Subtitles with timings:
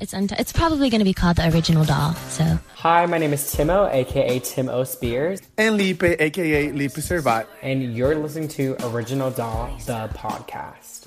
[0.00, 2.14] It's unt- it's probably going to be called the original doll.
[2.30, 4.84] So Hi, my name is Timo, aka Tim O.
[4.84, 7.46] Spears, And Lipe, aka Lipe Servat.
[7.62, 11.06] and you're listening to Original Doll, the podcast.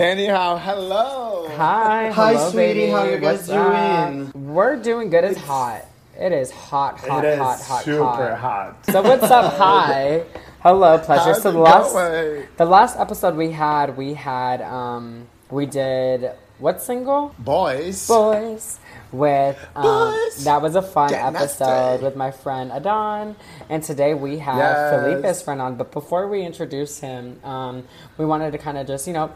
[0.00, 1.48] Anyhow, hello.
[1.56, 2.80] Hi, Hi, hello, sweetie.
[2.80, 2.90] baby.
[2.92, 4.32] How you guys What's up?
[4.34, 4.46] doing?
[4.54, 5.24] We're doing good.
[5.24, 5.82] It's, hot.
[6.18, 8.38] It is hot, hot, It is hot, hot, super hot.
[8.38, 8.86] hot.
[8.86, 9.54] So what's up?
[9.58, 10.24] Hi,
[10.60, 11.32] hello, pleasure.
[11.34, 12.46] How's so it the last, going?
[12.56, 17.34] the last episode we had, we had, um, we did what single?
[17.38, 18.08] Boys.
[18.08, 18.78] Boys.
[19.12, 20.44] With um, Boys.
[20.44, 23.36] that was a fun Get episode with my friend Adon,
[23.68, 24.90] and today we have Yes.
[24.90, 25.76] Felipe's friend on.
[25.76, 27.84] But before we introduce him, um,
[28.18, 29.30] we wanted to kind of just you know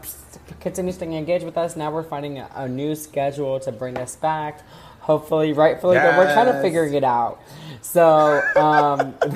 [0.59, 1.75] continue staying engaged with us.
[1.75, 4.61] Now we're finding a, a new schedule to bring us back.
[5.01, 6.63] Hopefully, rightfully, but we're kind of Yes.
[6.63, 7.39] figuring it out.
[7.81, 9.15] So um,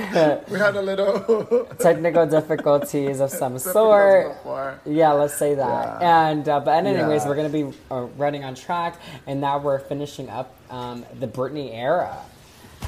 [0.50, 4.38] We had a little technical difficulties of some sort.
[4.38, 4.80] before.
[4.86, 6.02] Yeah, let's say that.
[6.02, 6.28] Yeah.
[6.30, 7.28] And uh, but anyways, Yeah.
[7.30, 11.74] we're gonna be uh, running on track, and now we're finishing up um, the Britney
[11.74, 12.16] era.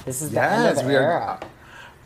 [0.06, 1.40] This is the end of the we are- era.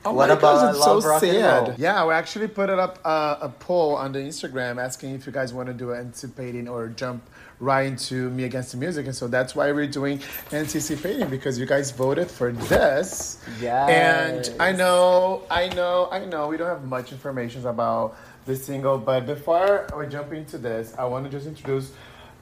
[0.03, 1.67] Oh What my about gosh, I it's Love so Rock and sad.
[1.67, 1.75] Roll?
[1.77, 5.31] Yeah, we actually put it up uh, a poll on the Instagram asking if you
[5.31, 7.21] guys want to do anticipating or jump
[7.61, 10.19] right to Me Against the Music, and so that's why we're doing
[10.51, 13.41] anticipating because you guys voted for this.
[13.61, 14.49] Yes.
[14.49, 18.97] And I know, I know, I know we don't have much information about the single,
[18.97, 21.91] but before we jump into this, I want to just introduce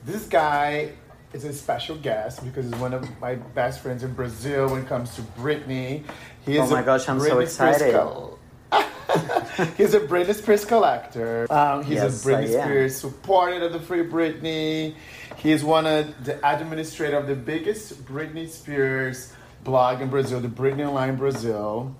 [0.06, 0.94] this guy
[1.34, 4.88] is a special guest because he's one of my best friends in Brazil when it
[4.88, 6.04] comes to Britney.
[6.46, 7.94] He Oh my gosh, I'm so Britney Spears excited.
[7.94, 8.39] co-
[9.78, 11.52] he's a Britney Spears collector.
[11.52, 12.48] Um, he's Yes, a Britney.
[12.64, 14.96] Spears supporter of the Free Britney.
[15.38, 20.88] He's one of the administrator of the biggest Britney Spears blog in Brazil, the Britney
[20.88, 21.96] Online Brazil.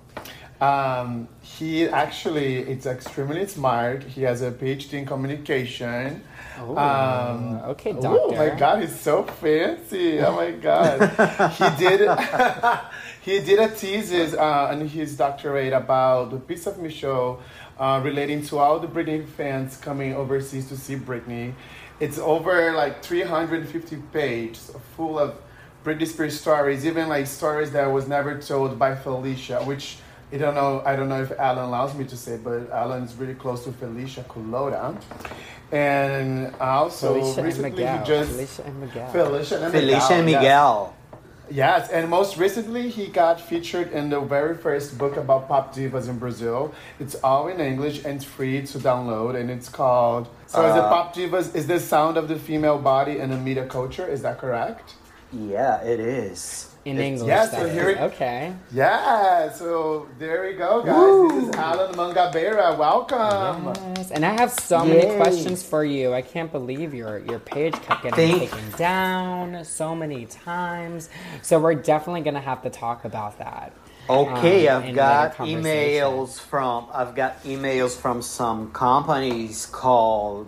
[0.60, 4.02] Um, he actually it's extremely smart.
[4.04, 6.22] He has a PhD in communication.
[6.58, 10.20] Um, okay, Oh my god, he's so fancy!
[10.20, 11.00] Oh my god,
[11.78, 12.00] he did.
[13.22, 17.40] he did a thesis uh, on his doctorate about the Piece of Me show,
[17.78, 21.54] uh, relating to all the Britney fans coming overseas to see Britney.
[21.98, 25.36] It's over like 350 pages, full of
[25.84, 29.98] Britney Spears stories, even like stories that was never told by Felicia, which
[30.32, 30.82] I don't know.
[30.86, 33.72] I don't know if Alan allows me to say, but Alan is really close to
[33.72, 34.96] Felicia Culotta,
[35.72, 37.98] and also Felicia and Miguel.
[37.98, 39.12] he just Felicia and Miguel.
[39.12, 40.40] Felicia and Felicia and yes.
[40.40, 40.96] Miguel.
[41.50, 46.08] Yes, and most recently he got featured in the very first book about pop divas
[46.08, 46.72] in Brazil.
[47.00, 50.28] It's all in English and free to download, and it's called.
[50.46, 51.54] So, is it Uh, pop divas?
[51.56, 54.06] Is the sound of the female body in the media culture?
[54.06, 54.94] Is that correct?
[55.32, 56.69] Yeah, it is.
[56.86, 57.28] In It's- English.
[57.28, 58.52] yes, so here okay.
[58.72, 59.52] Yeah.
[59.52, 61.44] So there we go, guys.
[61.44, 62.78] This is Alan Mangabeira.
[62.78, 63.74] Welcome.
[63.96, 66.14] Yes, and I have so many questions for you.
[66.14, 71.10] I can't believe your your page kept getting taken down so many times.
[71.42, 73.72] So we're definitely gonna have to talk about that.
[74.08, 80.46] Okay, um, I've got emails from I've got emails from some companies called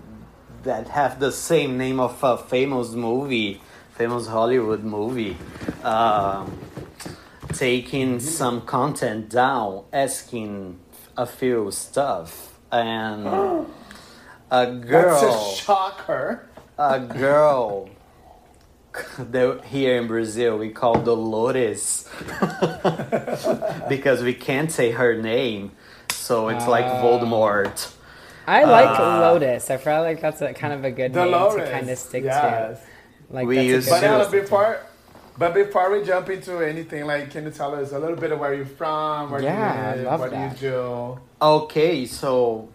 [0.62, 3.60] that have the same name of a famous movie,
[4.02, 5.36] famous Hollywood movie,
[5.84, 6.58] um,
[7.52, 10.80] taking some content down, asking
[11.16, 13.26] a few stuff, and
[14.50, 16.48] a girl That's a shocker.
[16.76, 17.90] a girl
[19.18, 22.08] that here in Brazil we call Dolores
[23.88, 25.70] because we can't say her name,
[26.10, 27.02] so it's like Ah.
[27.04, 27.92] Voldemort.
[28.48, 29.70] I like Uh, Lotus.
[29.70, 31.54] I feel like that's a kind of a good Dolores.
[31.56, 32.80] name to kind of stick yes.
[32.80, 32.91] to.
[33.32, 34.80] Like We that's a use But to- name Alan, to before,
[35.38, 38.38] but before we jump into anything, like, can you tell us a little bit of
[38.38, 40.58] where you're from, where Yeah, I you live, love what that.
[40.60, 41.18] do you do?
[41.40, 42.68] Okay, so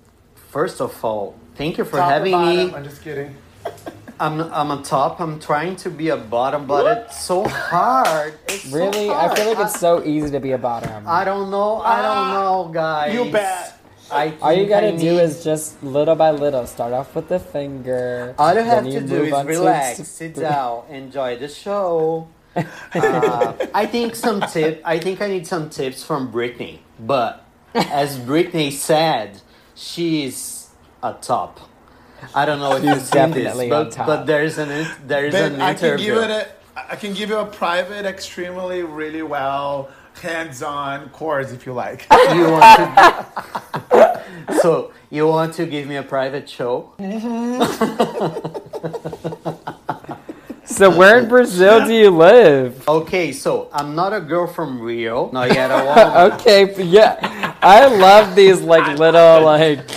[0.52, 2.74] first of all, thank you for Top having me.
[2.74, 3.36] I'm just kidding.
[4.20, 5.20] I'm I'm on top.
[5.22, 8.34] I'm trying to be a bottom, but it's so hard.
[8.48, 9.68] It's so Really, I feel like hard.
[9.70, 11.08] it's so easy to be a bottom.
[11.08, 11.82] I, I don't know.
[11.82, 13.14] I don't ah, know, guys.
[13.14, 13.77] You bet.
[14.12, 17.28] I All you gotta I do need- is just little by little start off with
[17.30, 18.36] the finger.
[18.38, 22.28] All you have then to do is on to relax, sit down, enjoy the show.
[22.96, 24.82] Uh, I think some tip.
[24.84, 26.80] I think I need some tips from Britney.
[27.00, 27.46] But
[27.76, 29.42] as Britney said,
[29.76, 30.70] she's
[31.04, 31.60] a top.
[32.34, 34.08] I don't know if you've seen this, but, top.
[34.08, 34.70] but there's an
[35.06, 36.48] there's Ben, an I can give it a.
[36.76, 39.90] I can give you a private, extremely, really well,
[40.20, 42.08] hands-on course if you like.
[42.34, 44.24] you want to,
[44.62, 46.94] so you want to give me a private show?
[50.68, 52.88] So where in Brazil do you live?
[52.88, 55.32] Okay, so I'm not a girl from Rio.
[55.32, 56.34] Not yet a woman.
[56.34, 59.88] Okay, yeah, I love these like little like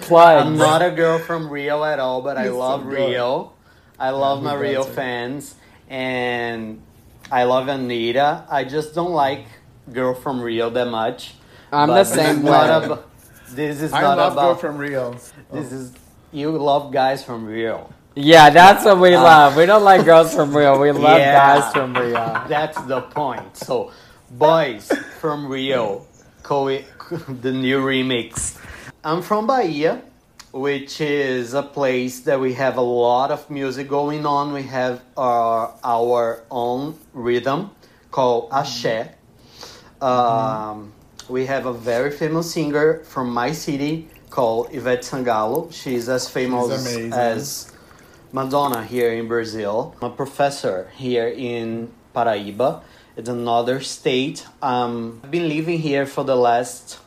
[0.00, 0.46] plugs.
[0.46, 2.86] I'm not a girl from Rio at all, but I You're so love.
[2.86, 3.52] Rio.
[3.98, 5.56] I love who my Rio fans,
[5.90, 6.80] and
[7.30, 8.44] I love Anita.
[8.50, 9.46] I just don't like
[9.92, 11.34] Girl from Rio that much.
[11.72, 12.50] I'm But the this same is way.
[12.50, 13.02] abo-
[13.50, 15.12] this is I not love Girl from Rio.
[15.52, 15.92] this is
[16.32, 17.90] you love guys from Rio.
[18.14, 19.56] Yeah, that's what we Uh, love.
[19.56, 20.78] We don't like girls from Rio.
[20.80, 21.60] We love Yeah.
[21.60, 22.42] guys from Rio.
[22.48, 23.56] That's the point.
[23.56, 23.90] So,
[24.30, 24.90] boys
[25.20, 26.06] from Rio,
[26.42, 26.68] co-
[27.42, 28.56] the new remix.
[29.04, 30.02] I'm from Bahia,
[30.52, 34.52] which is a place that we have a lot of music going on.
[34.52, 37.70] We have our, our own rhythm
[38.10, 39.12] called Axé.
[40.00, 40.92] Um,
[41.28, 45.72] we have a very famous singer from my city called Ivete Sangalo.
[45.72, 47.12] She's as famous amazing.
[47.12, 47.72] as
[48.32, 49.94] Madonna here in Brazil.
[50.00, 52.82] I'm a professor here in Paraíba.
[53.16, 54.46] It's another state.
[54.62, 56.98] Um, I've been living here for the last,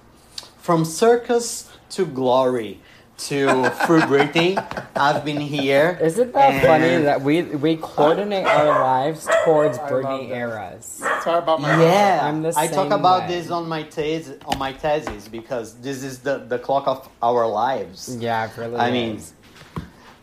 [0.57, 2.81] from circus to glory
[3.27, 4.57] to free Britney.
[4.95, 5.97] I've been here.
[6.01, 11.01] Isn't that funny that we we coordinate our lives towards I Britney eras?
[11.23, 13.27] Talk about my Yeah, I'm the I talk about way.
[13.35, 17.47] this on my thesis, on my thesis because this is the, the clock of our
[17.47, 18.15] lives.
[18.17, 18.77] Yeah, it really.
[18.77, 19.21] I mean.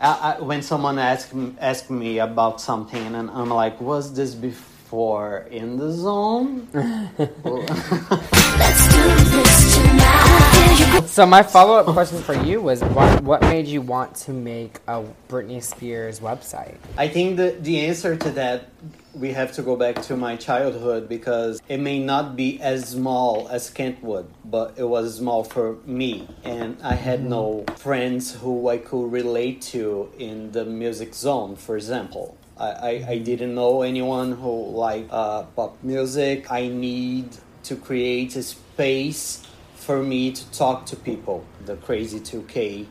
[0.00, 5.48] I, I, when someone asks ask me about something and I'm like, was this before
[5.50, 6.68] in the zone?
[11.06, 14.78] So my follow up question for you was, what what made you want to make
[14.86, 16.76] a Britney Spears website?
[16.96, 18.68] I think the, the answer to that,
[19.14, 23.48] we have to go back to my childhood because it may not be as small
[23.48, 26.28] as Kentwood, but it was small for me.
[26.44, 31.76] And I had no friends who I could relate to in the music zone, for
[31.76, 32.36] example.
[32.56, 36.50] I, I, I didn't know anyone who liked uh, pop music.
[36.50, 39.42] I need to create a space
[39.78, 41.44] for me to talk to people.
[41.64, 42.86] The Crazy 2K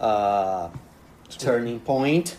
[0.00, 0.70] uh,
[1.30, 2.36] turning point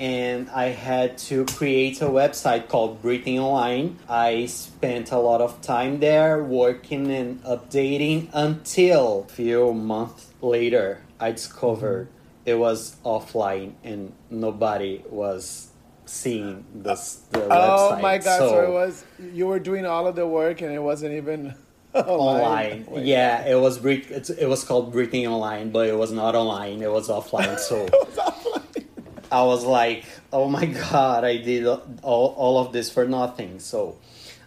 [0.00, 3.98] and I had to create a website called Britney Online.
[4.08, 11.02] I spent a lot of time there working and updating until a few months later
[11.18, 12.08] I discovered
[12.46, 15.68] it was offline and nobody was
[16.06, 18.00] seeing this the Oh website.
[18.02, 18.38] my god!
[18.38, 21.54] So, So it was you were doing all of the work and it wasn't even
[21.94, 22.86] online.
[22.96, 26.82] Yeah, it was it was called Britney Online, but it was not online.
[26.82, 27.58] It was offline.
[27.58, 28.84] So was offline.
[29.30, 33.58] I was like, oh my god, I did all, all of this for nothing.
[33.58, 33.98] So,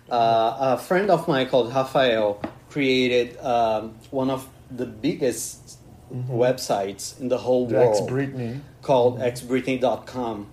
[0.09, 5.77] uh, a friend of mine called Rafael created um, one of the biggest
[6.11, 8.59] websites in the whole Rex world Britney.
[8.81, 10.47] called xbritney.com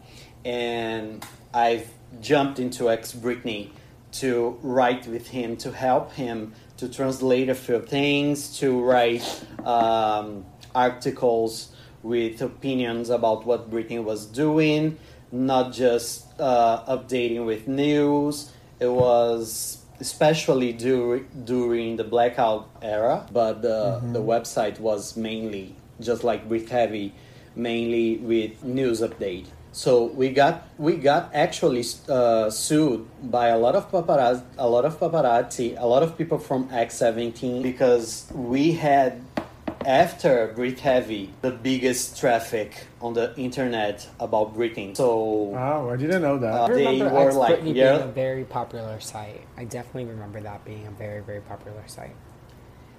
[0.44, 1.88] and I've
[2.20, 3.70] jumped into X Britney
[4.12, 10.44] to write with him to help him to translate a few things to write um,
[10.74, 11.72] articles
[12.02, 14.98] with opinions about what Britney was doing
[15.30, 23.60] not just uh, updating with news it was especially dur- during the blackout era but
[23.62, 27.12] the, the website was mainly just like Breathe Heavy
[27.58, 29.46] mainly with news update.
[29.78, 34.84] So we got we got actually uh, sued by a lot of paparazzi, a lot
[34.84, 39.22] of paparazzi, a lot of people from X17 because we had
[39.86, 44.96] after Breathe Heavy the biggest traffic on the internet about Britney.
[44.96, 46.54] So Oh, I didn't know that.
[46.54, 47.98] Uh, I remember They were X like, Britney yeah.
[47.98, 49.42] being a very popular site.
[49.56, 52.16] I definitely remember that being a very very popular site.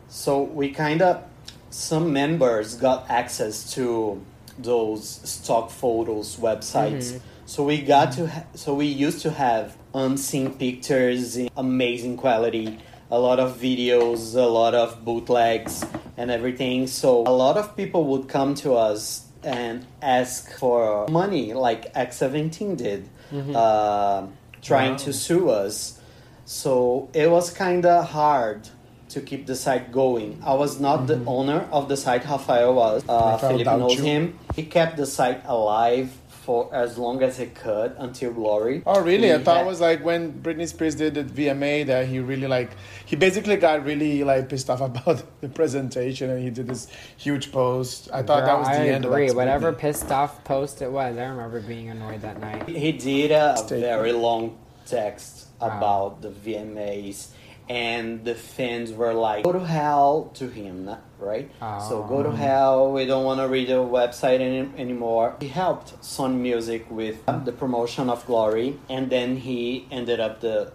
[0.07, 1.25] So we kind of
[1.71, 4.23] some members got access to
[4.63, 7.13] those stock photos websites.
[7.13, 7.17] Mm-hmm.
[7.45, 8.25] So we got mm-hmm.
[8.25, 12.77] to ha- so we used to have unseen pictures in amazing quality,
[13.09, 15.85] a lot of videos, a lot of bootlegs
[16.17, 16.87] and everything.
[16.87, 22.77] So a lot of people would come to us and ask for money like X17
[22.77, 23.09] did.
[23.31, 23.55] Mm-hmm.
[23.55, 24.27] Uh,
[24.61, 25.99] trying to sue us.
[26.45, 28.67] So it was kind of hard
[29.09, 30.39] to keep the site going.
[30.45, 33.03] I was not the owner of the site, Rafael was.
[33.07, 34.03] Uh, Rafael Felipe knows Daucho.
[34.03, 34.39] him.
[34.55, 38.81] He kept the site alive for as long as he could until Glory.
[38.85, 39.31] Oh really?
[39.31, 42.19] I He thought had- it was like when Britney Spears did the VMA that he
[42.19, 42.71] really like
[43.05, 46.87] he basically got really like pissed off about the presentation and he did this
[47.17, 48.09] huge post.
[48.11, 49.23] I thought that was the I end agree.
[49.25, 49.77] of X Whatever Britney.
[49.79, 52.67] pissed off post it was, I remember being annoyed that night.
[52.85, 53.81] He did a Statement.
[53.83, 55.77] very long text Wow.
[55.77, 57.27] about the VMAs,
[57.69, 61.49] and the fans were like, "Go to hell" to him, right?
[61.87, 62.31] So go to Oh.
[62.31, 62.91] hell.
[62.91, 65.35] We don't want to read the website any, anymore.
[65.39, 70.71] He helped Sony Music with the promotion of Glory, and then he ended up the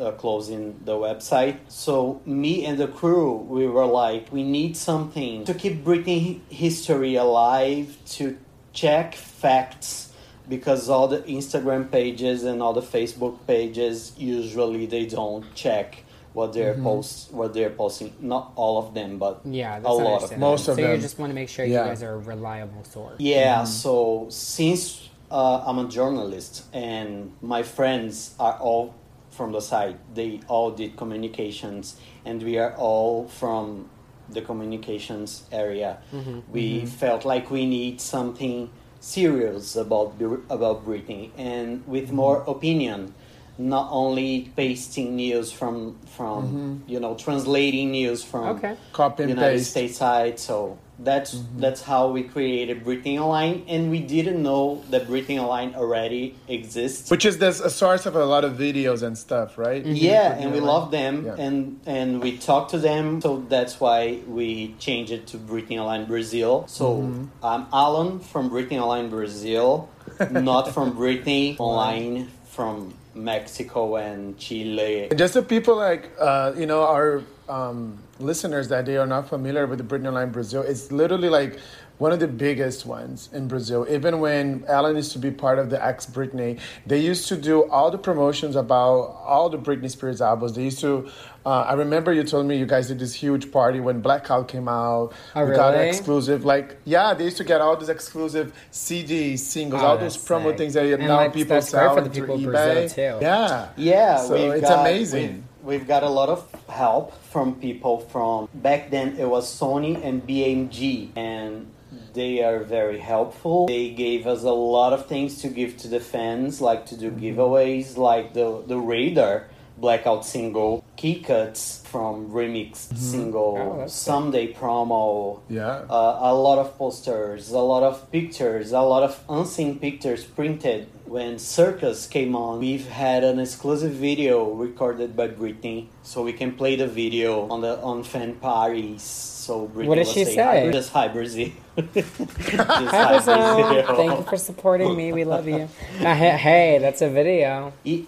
[0.00, 1.56] uh, closing the website.
[1.68, 7.16] So me and the crew, we were like, we need something to keep Britney history
[7.16, 8.36] alive, to
[8.72, 10.12] check facts
[10.48, 16.03] because all the Instagram pages and all the Facebook pages usually they don't check
[16.34, 16.84] what they're mm-hmm.
[16.84, 18.12] post what they're posting.
[18.20, 20.50] Not all of them, but Yeah, a lot of understandable.
[20.50, 21.84] Most of them so you just want to make sure Yeah.
[21.84, 23.16] you guys are a reliable source.
[23.18, 23.66] Yeah, mm-hmm.
[23.66, 28.94] so since uh, I'm a journalist and my friends are all
[29.30, 33.90] from the site, they all did communications, and we are all from
[34.28, 35.98] the communications area.
[36.12, 36.40] Mm-hmm.
[36.52, 40.14] We felt like we need something serious about
[40.48, 43.14] about Britney and with more opinion.
[43.56, 46.90] Not only pasting news from from mm-hmm.
[46.90, 48.76] you know translating news from Okay.
[48.92, 49.70] Copy and United paste.
[49.70, 50.38] States side.
[50.40, 51.60] So that's mm-hmm.
[51.60, 57.10] that's how we created Britney Online, and we didn't know that Britney Online already exists.
[57.10, 59.82] Which is this, a source of a lot of videos and stuff, right?
[59.84, 59.96] Mm-hmm.
[59.96, 61.34] yeah, and we love them, Yeah.
[61.44, 63.20] and and we talk to them.
[63.20, 66.64] So that's why we changed it to Britney Online Brazil.
[66.68, 67.24] So Mm-hmm.
[67.42, 69.88] I'm Alan from Britney Online Brazil,
[70.30, 75.08] not from Britney Online from Mexico and Chile.
[75.08, 79.28] And just the people like uh, you know our um, listeners that they are not
[79.28, 81.58] familiar with the Britney Online Brazil, it's literally like
[81.98, 83.86] one of the biggest ones in Brazil.
[83.88, 87.68] Even when Alan used to be part of the ex Britney, they used to do
[87.70, 90.54] all the promotions about all the Britney Spears albums.
[90.54, 91.08] They used to.
[91.46, 94.66] Uh, I remember you told me you guys did this huge party when Blackout came
[94.68, 95.12] out.
[95.36, 95.88] Oh, we got really?
[95.88, 100.16] exclusive, like yeah, they used to get all these exclusive CDs, singles, Oh, all those
[100.16, 100.58] promo sick.
[100.58, 102.44] things that And, now like, people that's great sell for the people of eBay.
[102.46, 103.24] Brazil, too.
[103.24, 105.44] Yeah, Yeah, So we've it's got- amazing.
[105.62, 109.16] We've, we've got a lot of help from people from back then.
[109.18, 111.66] It was Sony and BMG, and
[112.14, 113.66] they are very helpful.
[113.66, 117.10] They gave us a lot of things to give to the fans, like to do
[117.10, 117.38] Mm-hmm.
[117.38, 119.44] giveaways, like the the Radar
[119.84, 121.62] blackout single, key cuts
[121.92, 122.96] from remix Mm-hmm.
[123.12, 124.06] single, Oh, that's sick.
[124.12, 125.40] someday promo.
[125.48, 125.84] Yeah.
[125.98, 130.80] Uh, a lot of posters, a lot of pictures, a lot of unseen pictures printed.
[131.04, 134.34] When Circus came on, we've had an exclusive video
[134.66, 139.02] recorded by Britney, so we can play the video on the on fan parties.
[139.46, 140.34] So Britney What did she say?
[140.40, 140.42] say?
[140.64, 141.50] Hi, just hi Brazil.
[141.76, 143.36] Just Hi, Brazil.
[143.36, 143.96] Brazil.
[144.00, 145.12] Thank you for supporting me.
[145.12, 145.68] We love you.
[146.00, 147.72] Now, hey, hey, that's a video.
[147.84, 148.06] Y-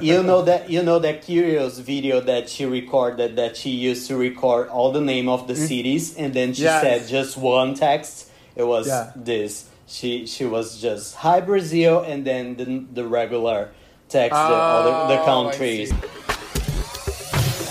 [0.00, 4.16] you know that you know that curious video that she recorded that she used to
[4.16, 5.64] record all the name of the mm-hmm.
[5.66, 6.82] cities and then she Yes.
[6.82, 9.10] said just one text it was Yeah.
[9.16, 13.70] this she she was just hi brazil and then the, the regular
[14.08, 15.92] text the, all the, the Oh, countries.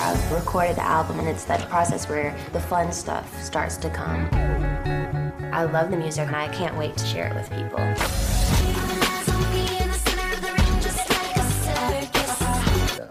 [0.01, 4.29] I've recorded the album, and it's that process where the fun stuff starts to come.
[5.51, 7.83] I love the music, and I can't wait to share it with people.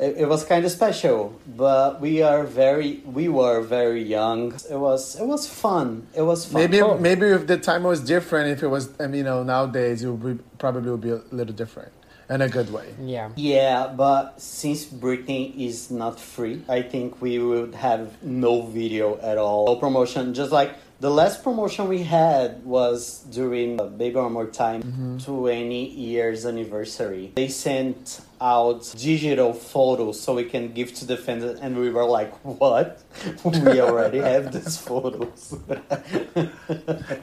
[0.09, 4.41] It, it was kind of special but we are very we were very young
[4.75, 6.99] it was it was fun it was fun Maybe Cool.
[6.99, 10.09] maybe if the time was different, if it was, I mean, you know, nowadays it
[10.11, 11.93] would be, probably would be a little different
[12.31, 12.95] in a good way.
[13.01, 13.31] Yeah.
[13.37, 19.39] Yeah, but since Britney is not free, I think we would have no video at
[19.39, 19.67] all.
[19.67, 20.35] No promotion.
[20.35, 25.19] Just like the last promotion we had was during Baby One More Time mm-hmm.
[25.19, 27.33] 20 years anniversary.
[27.37, 32.05] They sent out digital photos so we can give to the fans, and we were
[32.05, 33.03] like, "What?
[33.45, 35.57] we already have these photos."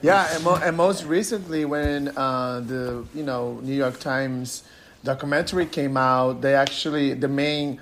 [0.02, 4.64] Yeah, and, mo- and most recently, when uh, the you know New York Times
[5.04, 7.80] documentary came out, they actually the main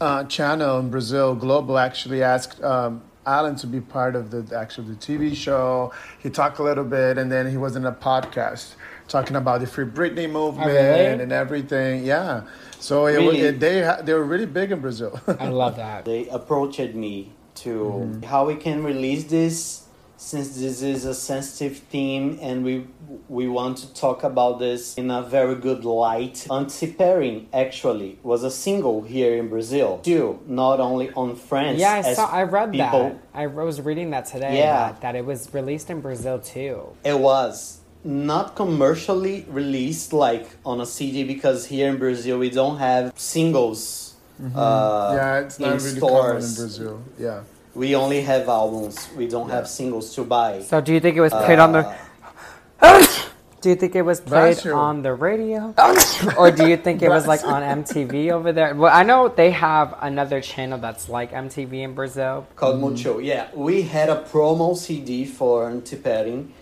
[0.00, 4.84] uh, channel in Brazil, Globo, actually asked um, Alan to be part of the actual
[4.84, 5.92] the TV show.
[6.18, 8.74] He talked a little bit, and then he was in a podcast
[9.08, 11.22] talking about the Free Britney movement really?
[11.22, 12.04] and everything.
[12.04, 12.42] Yeah,
[12.80, 13.40] so it, Really?
[13.40, 15.20] it, they they were really big in Brazil.
[15.38, 16.04] I love that.
[16.04, 18.22] they approached me to Mm-hmm.
[18.22, 19.84] how we can release this
[20.22, 22.86] since this is a sensitive theme and we
[23.28, 26.46] we want to talk about this in a very good light.
[26.50, 31.78] Anticipating actually was a single here in Brazil too, not only on France.
[31.80, 32.26] Yeah, I as saw.
[32.30, 33.18] I read people, that.
[33.34, 34.58] I was reading that today.
[34.58, 34.92] Yeah.
[34.92, 36.76] That, that it was released in Brazil too.
[37.04, 42.78] It was not commercially released like on a CD because here in Brazil we don't
[42.78, 44.14] have singles.
[44.40, 45.16] Uh, Mm-hmm.
[45.18, 46.22] yeah, it's not in really stores.
[46.24, 47.02] common in Brazil.
[47.18, 47.42] Yeah.
[47.74, 49.08] We only have albums.
[49.16, 50.62] We don't have singles to buy.
[50.62, 51.96] So, do you think it was played on the?
[52.80, 53.06] Uh,
[53.62, 55.72] do you think it was played on the radio,
[56.38, 58.74] or do you think it was like on MTV over there?
[58.74, 62.46] Well, I know they have another channel that's like MTV in Brazil.
[62.56, 62.90] called mm.
[62.90, 63.18] Mucho.
[63.18, 66.52] Yeah, we had a promo CD for Anticipating.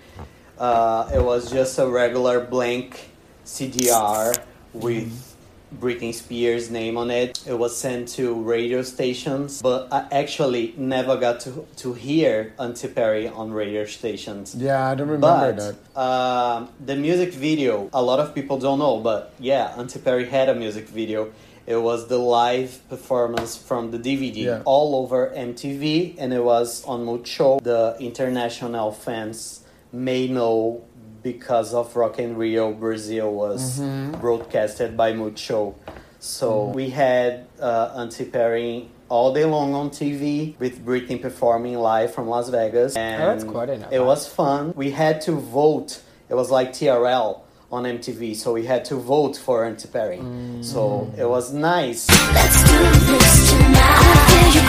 [0.58, 3.10] Uh, it was just a regular blank
[3.46, 4.80] CDR mm-hmm.
[4.80, 5.29] with
[5.78, 7.40] Britney Spears' name on it.
[7.46, 13.32] It was sent to radio stations, but I actually never got to to hear Anticipating
[13.32, 14.54] on radio stations.
[14.54, 16.00] Yeah, I don't remember But that.
[16.00, 20.54] um, the music video, a lot of people don't know, but yeah, Anticipating had a
[20.54, 21.30] music video.
[21.66, 24.62] It was the live performance from the DVD Yeah.
[24.64, 27.62] all over MTV, and it was on Multishow.
[27.62, 29.60] The international fans
[29.92, 30.82] may know
[31.22, 34.20] because of Rock in Rio, Brazil was Mm-hmm.
[34.20, 35.74] broadcasted by Multishow.
[36.18, 42.28] So we had uh, Anticipating all day long on TV with Britney performing live from
[42.28, 42.94] Las Vegas.
[42.96, 43.58] And Oh, that's cool.
[43.60, 44.72] I It was fun.
[44.76, 46.02] We had to vote.
[46.28, 47.40] It was like TRL
[47.72, 50.22] on MTV, so we had to vote for Anticipating.
[50.60, 50.64] Mm.
[50.64, 52.06] So it was nice.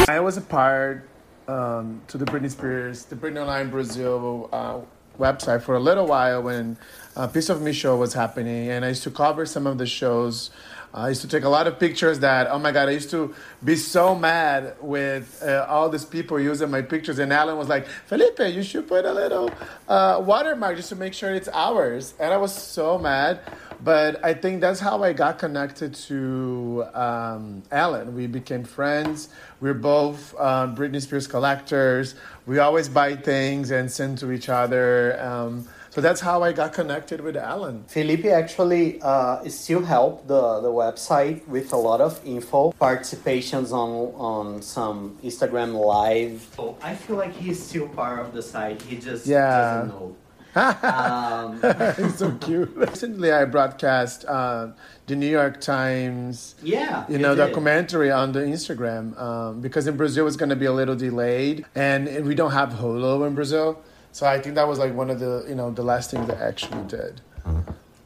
[0.08, 1.08] I was a part
[1.48, 4.80] um, to the Britney Spears, the Britney Online Brazil uh,
[5.22, 6.78] website for a little while when
[7.16, 9.86] uh, Piece of Me show was happening, and I used to cover some of the
[9.86, 10.50] shows.
[10.94, 13.34] I used to take a lot of pictures that, oh my God, I used to
[13.64, 17.18] be so mad with uh, all these people using my pictures.
[17.20, 19.50] And Alan was like, Felipe, you should put a little
[19.88, 22.14] uh, watermark just to make sure it's ours.
[22.20, 23.40] And I was so mad.
[23.84, 28.14] But I think that's how I got connected to um, Alan.
[28.14, 29.30] We became friends.
[29.60, 32.14] We're both um, Britney Spears collectors.
[32.46, 35.20] We always buy things and send to each other.
[35.20, 37.84] Um, so that's how I got connected with Alan.
[37.88, 43.92] Felipe actually uh, still helped the, the website with a lot of info, participations on
[44.16, 46.48] on some Instagram live.
[46.56, 48.82] So I feel like he's still part of the site.
[48.82, 49.52] He just Yeah.
[49.52, 50.16] doesn't know.
[50.56, 51.62] um,
[51.98, 52.72] He's so cute.
[52.76, 54.72] Recently, I broadcast uh,
[55.08, 57.46] the New York Times yeah, you know, did.
[57.48, 61.66] documentary on the Instagram um, because in Brazil it's going to be a little delayed,
[61.76, 63.82] and we don't have Hulu in Brazil.
[64.12, 66.38] So I think that was like one of the you know the last things that
[66.42, 67.22] I actually did.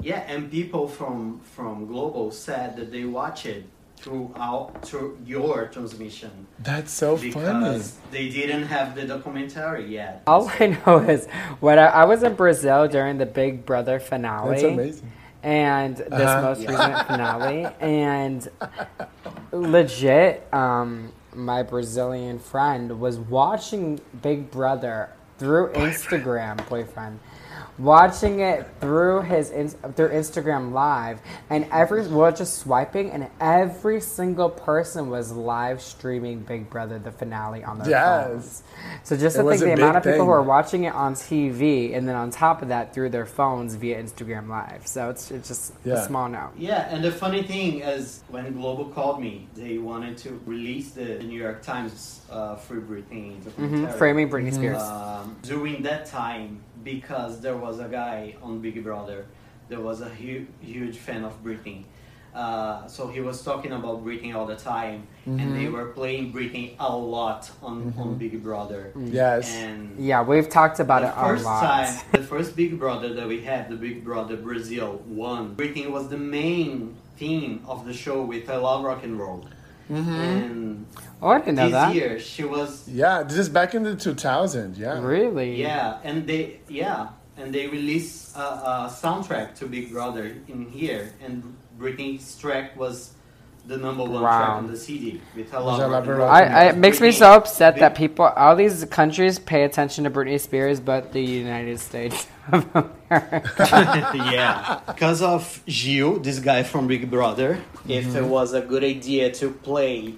[0.01, 3.65] Yeah, and people from from Globo said that they watch it
[3.97, 7.29] throughout through your transmission That's so funny.
[7.29, 10.21] because they didn't have the documentary yet.
[10.27, 11.25] All I know is
[11.59, 14.51] when I, I was in Brazil during the Big Brother finale.
[14.51, 15.11] That's amazing.
[15.41, 16.41] and this Uh-huh.
[16.41, 18.47] most recent finale and
[19.51, 27.19] legit um my brazilian friend was watching big brother through instagram boyfriend
[27.77, 33.27] watching it through his ins- through instagram live and every we were just swiping and
[33.41, 38.27] every single person was live streaming big brother the finale on their Yes.
[38.27, 38.63] phones
[39.03, 40.93] so just It to was think the amount of big people who are watching it
[40.93, 44.85] on TV and then on top of that through their phones via Instagram Live.
[44.87, 45.95] So it's, it's just Yeah.
[45.95, 46.51] a small note.
[46.57, 51.19] Yeah, and the funny thing is, when Globo called me, they wanted to release the
[51.19, 53.97] New York Times uh, Free Britney hmm documentary.
[53.97, 54.81] Framing Britney Spears.
[54.81, 59.25] Um, during that time, because there was a guy on Big Brother
[59.67, 61.83] that was a hu- huge fan of Britney.
[62.33, 65.73] Uh, so he was talking about Britney all the time, and they mm-hmm.
[65.73, 68.01] were playing Britney a lot on, mm-hmm.
[68.01, 68.91] on Big Brother.
[68.95, 69.53] Yes.
[69.55, 71.61] And yeah, we've talked about it a first lot.
[71.63, 76.09] time, the first Big Brother that we had, the Big Brother Brazil one, Britney was
[76.09, 79.45] the main theme of the show with I Love Rock and Roll.
[79.89, 80.13] Mm-hmm.
[80.13, 80.85] And
[81.21, 81.95] Oh, I didn't know this that.
[81.95, 84.77] year she was Yeah, this is back in the 2000.
[84.77, 84.99] Yeah.
[85.01, 85.59] Really?
[85.61, 91.13] yeah, and they yeah, and they released a, a soundtrack to Big Brother in here,
[91.23, 93.11] and Britney's track was
[93.67, 94.37] the number one Wow.
[94.45, 96.29] track on the CD with I Love I Rock Love and Rock Roll.
[96.29, 100.03] I, I, it makes me so upset Big- that people, all these countries pay attention
[100.03, 104.11] to Britney Spears, but the United States of America.
[104.31, 108.17] yeah, because of Gil, this guy from Big Brother, if Mm-hmm.
[108.17, 110.13] it was a good idea to play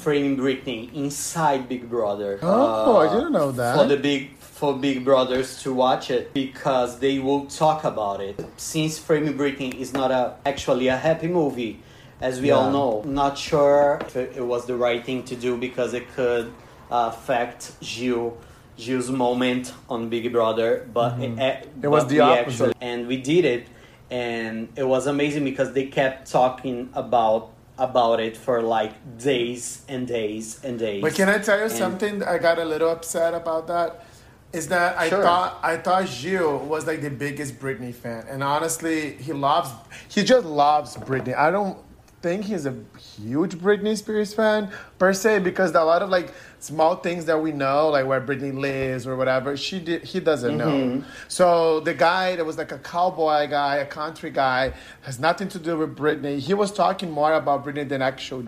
[0.00, 2.38] Framing Britney inside Big Brother.
[2.42, 3.76] Oh, uh, I didn't know that.
[3.76, 8.34] For the big for Big Brothers to watch it because they will talk about it.
[8.56, 11.80] Since Framing Britney is not a actually a happy movie,
[12.20, 15.56] as we all know, not sure if it, it was the right thing to do
[15.56, 16.52] because it could
[16.90, 18.36] uh, affect Gil.
[18.76, 21.84] Gil's moment on Big Brother, but it, Mm-hmm.
[21.84, 22.68] It was the opposite.
[22.70, 23.66] actually- and we did it,
[24.10, 30.06] and it was amazing because they kept talking about about it for like days and
[30.06, 31.02] days and days.
[31.02, 32.22] But can I tell you And- something?
[32.22, 34.04] I got a little upset about that.
[34.52, 35.22] Is that I Sure.
[35.22, 39.70] thought I thought Gil was like the biggest Britney fan, and honestly, he loves
[40.08, 41.36] he just loves Britney.
[41.36, 41.78] I don't
[42.22, 46.96] think he's a huge Britney Spears fan per se because a lot of like small
[46.96, 50.70] things that we know, like where Britney lives or whatever, she did he doesn't know.
[50.70, 51.08] Mm-hmm.
[51.28, 55.58] So the guy that was like a cowboy guy, a country guy, has nothing to
[55.58, 56.38] do with Britney.
[56.38, 58.44] He was talking more about Britney than actual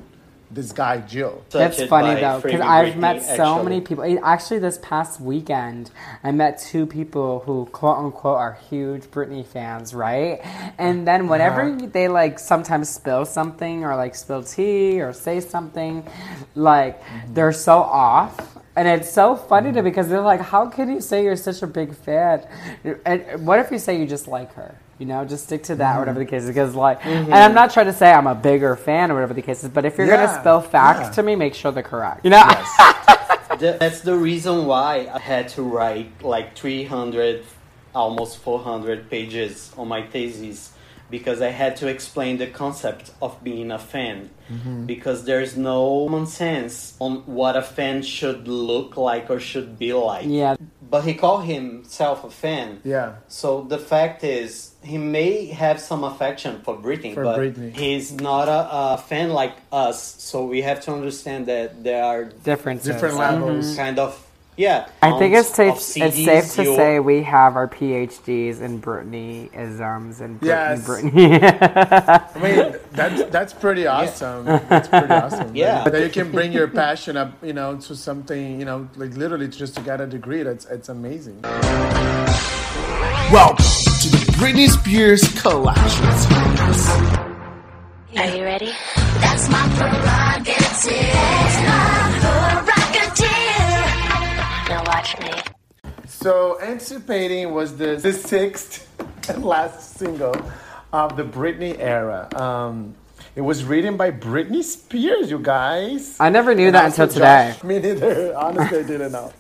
[0.52, 1.42] this guy Gil.
[1.50, 3.64] That's Touched funny though, because I've met so actually.
[3.64, 4.20] many people.
[4.24, 5.90] Actually, this past weekend,
[6.22, 10.40] I met two people who quote unquote are huge Britney fans, right?
[10.78, 11.86] And then whenever Uh-huh.
[11.92, 16.06] they like sometimes spill something or like spill tea or say something,
[16.54, 17.34] like Mm-hmm.
[17.34, 18.58] they're so off.
[18.74, 21.66] And it's so funny to because they're like, how can you say you're such a
[21.66, 22.46] big fan?
[23.04, 24.74] And what if you say you just like her?
[24.98, 25.78] You know, just stick to Mm-hmm.
[25.80, 26.48] that, whatever the case is.
[26.48, 29.42] Because like, and I'm not trying to say I'm a bigger fan or whatever the
[29.42, 31.10] case is, but if you're Yeah, gonna spell facts yeah.
[31.12, 32.24] to me, make sure they're correct.
[32.24, 32.42] You know,
[33.58, 37.44] Th- That's the reason why I had to write like 300,
[37.94, 40.71] almost 400 pages on my thesis
[41.12, 44.30] because I had to explain the concept of being a fan.
[44.50, 44.86] Mm-hmm.
[44.86, 49.92] Because there's no common sense on what a fan should look like or should be
[49.92, 50.24] like.
[50.26, 50.56] yeah,
[50.92, 52.80] But he called himself a fan.
[52.82, 53.08] Yeah.
[53.28, 57.72] So the fact is, he may have some affection for Britney, For but Britney.
[57.76, 58.60] he's not a,
[58.94, 59.98] a fan like us.
[60.30, 62.88] So we have to understand that there are differences.
[62.88, 63.76] Different levels.
[63.76, 64.10] kind of
[64.56, 64.86] yeah.
[65.00, 65.66] I think it's safe.
[65.70, 70.46] amounts It's safe to you- say we have our PhDs in Britney isms and Britney.
[70.46, 70.86] Yes.
[70.86, 71.40] Britney.
[72.36, 74.44] I mean, that's that's pretty awesome.
[74.44, 75.54] That's pretty awesome.
[75.62, 75.84] Yeah.
[75.88, 79.48] That you can bring your passion up, you know, to something, you know, like literally
[79.48, 80.42] just to get a degree.
[80.42, 81.40] That's it's amazing.
[83.32, 86.26] Welcome to the Britney Spears Collections.
[88.18, 88.70] Are you ready?
[89.20, 91.41] That's my prerogative.
[95.02, 95.30] Watch me.
[96.06, 98.88] So, Anticipating was the, the sixth
[99.28, 100.34] and last single
[100.92, 102.28] of the Britney era.
[102.38, 102.94] Um,
[103.34, 106.16] it was written by Britney Spears, you guys.
[106.20, 107.54] I never knew And that until today.
[107.54, 108.36] Josh- me neither.
[108.36, 109.32] Honestly, I didn't know.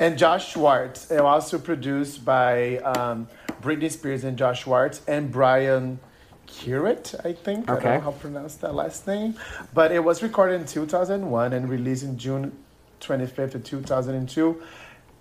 [0.00, 1.10] And Josh Schwartz.
[1.10, 3.28] It was also produced by um,
[3.62, 6.00] Britney Spears and Josh Schwartz and Brian
[6.46, 7.70] Curate, I think.
[7.70, 7.78] Okay.
[7.78, 9.36] I don't know how to pronounce that last name.
[9.72, 12.52] But it was recorded in 2001 and released in June
[13.00, 14.62] 25th of 2002.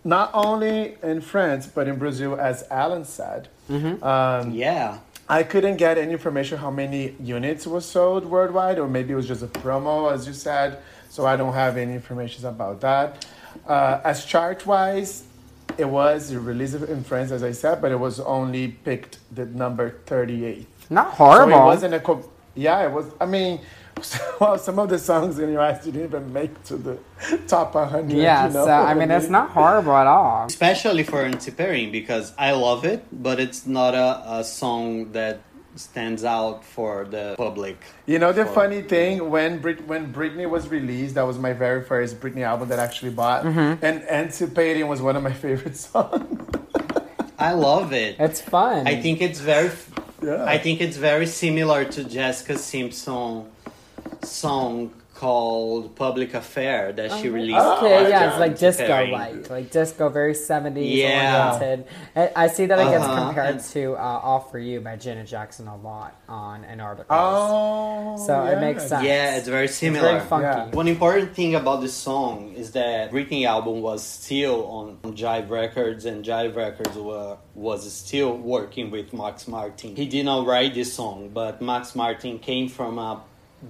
[0.08, 3.50] Not only in France, but in Brazil, as Alan said.
[3.70, 5.00] Um, Yeah.
[5.30, 9.28] I couldn't get any information how many units was sold worldwide, or maybe it was
[9.28, 10.78] just a promo, as you said.
[11.10, 13.26] So I don't have any information about that.
[13.68, 15.26] Uh, as chart wise,
[15.78, 19.96] it was released in France, as I said, but it was only picked the number
[20.06, 20.66] 38.
[20.90, 21.60] Not So horrible.
[21.64, 22.00] it wasn't a.
[22.00, 22.24] Co-
[22.56, 23.08] yeah, it was.
[23.20, 23.60] I mean,
[24.40, 26.98] well, some of the songs in your eyes didn't even make to the
[27.48, 28.12] top 100.
[28.12, 30.46] yeah, you know so I what mean, it's not horrible at all.
[30.46, 35.42] Especially for Anticipating because I love it, but it's not a, a song that
[35.76, 37.78] stands out for the public.
[38.08, 41.54] You know the for- funny thing when Brit- when Britney was released, that was my
[41.54, 43.86] very first Britney album that I actually bought, Mm-hmm.
[43.86, 46.40] and Anticipating was one of my favorite songs.
[47.40, 48.16] I love it.
[48.20, 48.88] It's fun.
[48.88, 49.70] I think it's very
[50.24, 50.44] Yeah.
[50.46, 53.46] I think it's very similar to Jessica Simpson
[54.26, 57.58] song called Public Affair that she released.
[57.58, 58.30] Okay, Oh, yeah, yeah.
[58.30, 59.14] it's like disco Anticipating.
[59.14, 61.56] like, like disco, very seventies Yeah.
[61.56, 61.88] oriented.
[62.16, 64.96] I, I see that it gets Uh-huh, compared and- to uh, "All for You" by
[64.96, 67.08] Janet Jackson a lot on an article.
[67.10, 69.04] Oh, So it makes sense.
[69.04, 70.08] Yeah, it's very It's similar.
[70.08, 70.44] very funky.
[70.46, 70.76] Yeah.
[70.76, 76.06] One important thing about this song is that Britney album was still on Jive Records,
[76.06, 79.96] and Jive Records were, was still working with Max Martin.
[79.96, 83.22] He did not write this song, but Max Martin came from a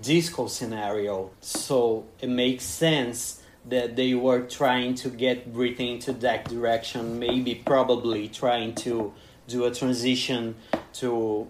[0.02, 6.48] disco scenario, so it makes sense that they were trying to get Britney into that
[6.48, 9.14] direction, maybe probably trying to
[9.48, 10.56] do a transition
[10.94, 11.48] to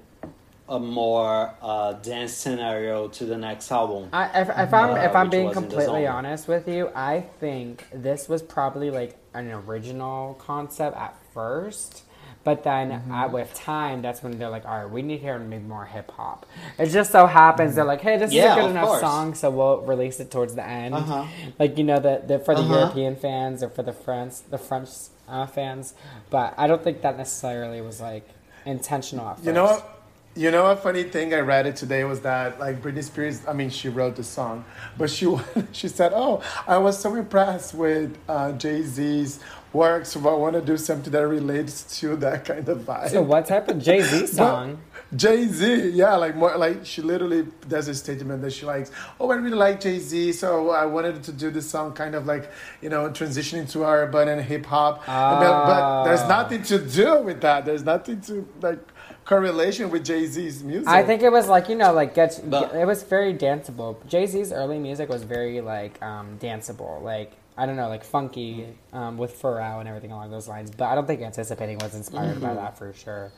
[0.69, 4.09] a more uh, dance scenario to the next album.
[4.11, 8.27] I, if, if I'm Uh, if I'm being completely honest with you, I think this
[8.27, 12.03] was probably like an original concept at first,
[12.43, 13.11] but then Mm-hmm.
[13.11, 15.85] uh, with time, that's when they're like, all right, we need to hear maybe more
[15.85, 16.45] hip hop.
[16.79, 19.01] It just so happens they're like, hey, this Yeah, is a good enough course.
[19.01, 20.95] song, so we'll release it towards the end.
[20.95, 21.25] Uh-huh.
[21.59, 22.73] Like you know the, the for the Uh-huh.
[22.75, 24.89] European fans or for the French the French
[25.27, 25.93] uh, fans,
[26.29, 28.27] but I don't think that necessarily was like
[28.65, 29.47] intentional at first.
[29.47, 29.96] You know what?
[30.37, 33.41] You know a funny thing I read it today was that like Britney Spears.
[33.47, 35.25] I mean, she wrote the song, but she
[35.71, 39.39] she said, "Oh, I was so impressed with uh, Jay Z's
[39.73, 43.23] work, so I want to do something that relates to that kind of vibe." So
[43.23, 44.77] what type of Jay Z song?
[45.15, 48.91] Jay Z, yeah, like more like she literally does a statement that she likes.
[49.19, 52.27] Oh, I really like Jay Z, so I wanted to do this song, kind of
[52.27, 55.03] like you know, transitioning to urban and hip hop.
[55.07, 56.27] But, but there's Ah.
[56.27, 57.65] nothing to do with that.
[57.65, 58.79] There's nothing to like
[59.27, 60.87] correlation with Jay Z's music.
[60.87, 63.95] I think it was like you know like get, But- it was very danceable.
[64.07, 68.67] Jay Z's early music was very like um, danceable, like I don't know, like funky
[68.93, 70.71] um, with Pharrell and everything along those lines.
[70.71, 73.31] But I don't think anticipating was inspired by that for sure.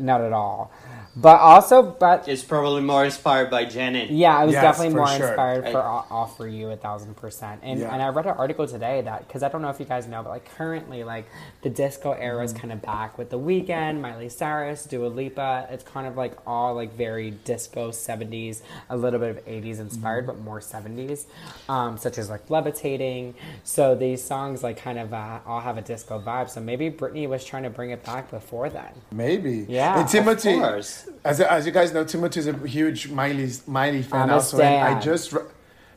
[0.00, 0.70] Not at all.
[1.16, 4.10] But also, but It's probably more inspired by Janet.
[4.10, 5.26] yeah, I was Yes, definitely more sure.
[5.26, 7.60] inspired I- for all, all for you a thousand percent.
[7.64, 7.92] And Yeah.
[7.92, 10.22] and I read an article today that because I don't know if you guys know,
[10.22, 11.24] but like currently like
[11.62, 12.60] the disco era is Mm-hmm.
[12.60, 15.66] kind of back with the Weeknd, Miley Cyrus, Dua Lipa.
[15.72, 20.26] It's kind of like all like very disco seventies, a little bit of eighties inspired,
[20.26, 20.36] Mm-hmm.
[20.38, 21.26] but more seventies,
[21.68, 23.34] um, such as like levitating.
[23.64, 26.48] So these songs like kind of uh, all have a disco vibe.
[26.48, 28.92] So maybe Britney was trying to bring it back before then.
[29.10, 29.66] Maybe.
[29.68, 31.08] Yeah, And Timothy, Of course.
[31.24, 34.60] as, as you guys know, Timothy is a huge Miley Miley fan I'm also.
[34.60, 35.34] And I just,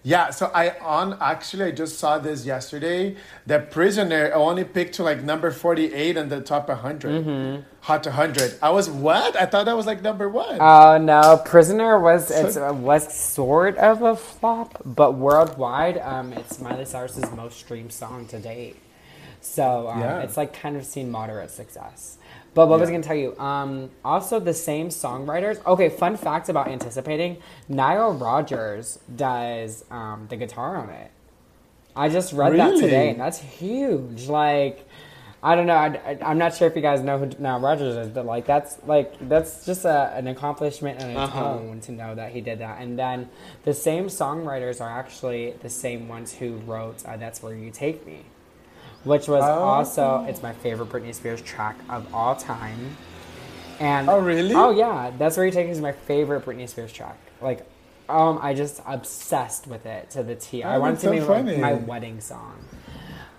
[0.03, 0.29] yeah.
[0.31, 3.15] So I on actually I just saw this yesterday.
[3.45, 7.61] The Prisoner only picked to like number forty eight on the top 100 Mm-hmm.
[7.81, 8.55] hot hundred.
[8.61, 9.35] I was what?
[9.35, 10.57] I thought that was like number one.
[10.59, 16.59] Oh no, Prisoner was it's uh, was sort of a flop, but worldwide, um, it's
[16.59, 18.77] Miley Cyrus's most streamed song to date.
[19.41, 20.19] So um, Yeah.
[20.21, 22.17] it's like kind of seen moderate success.
[22.53, 23.37] But what was I gonna tell you?
[23.39, 25.65] Um, also, the same songwriters.
[25.65, 27.37] Okay, fun fact about anticipating:
[27.69, 31.11] Nile Rodgers does um, the guitar on it.
[31.95, 34.27] I just read that today, and that's huge.
[34.27, 34.85] Like,
[35.43, 35.75] I don't know.
[35.75, 38.77] I, am not sure if you guys know who Nile Rodgers is, but like, that's
[38.85, 41.39] like that's just a, an accomplishment and a Uh-huh.
[41.57, 42.81] tone to know that he did that.
[42.81, 43.29] And then
[43.63, 48.05] the same songwriters are actually the same ones who wrote uh, "That's Where You Take
[48.05, 48.25] Me,"
[49.03, 49.63] which was Oh.
[49.63, 52.97] also it's my favorite Britney Spears track of all time.
[53.79, 54.53] And Oh, really?
[54.53, 57.17] Oh yeah, "That's Where You Take Me" is my favorite Britney Spears track.
[57.41, 57.65] Like.
[58.09, 60.63] Um, I just obsessed with it to the T.
[60.65, 61.57] I Oh, want it to so be like, funny.
[61.57, 62.55] my wedding song.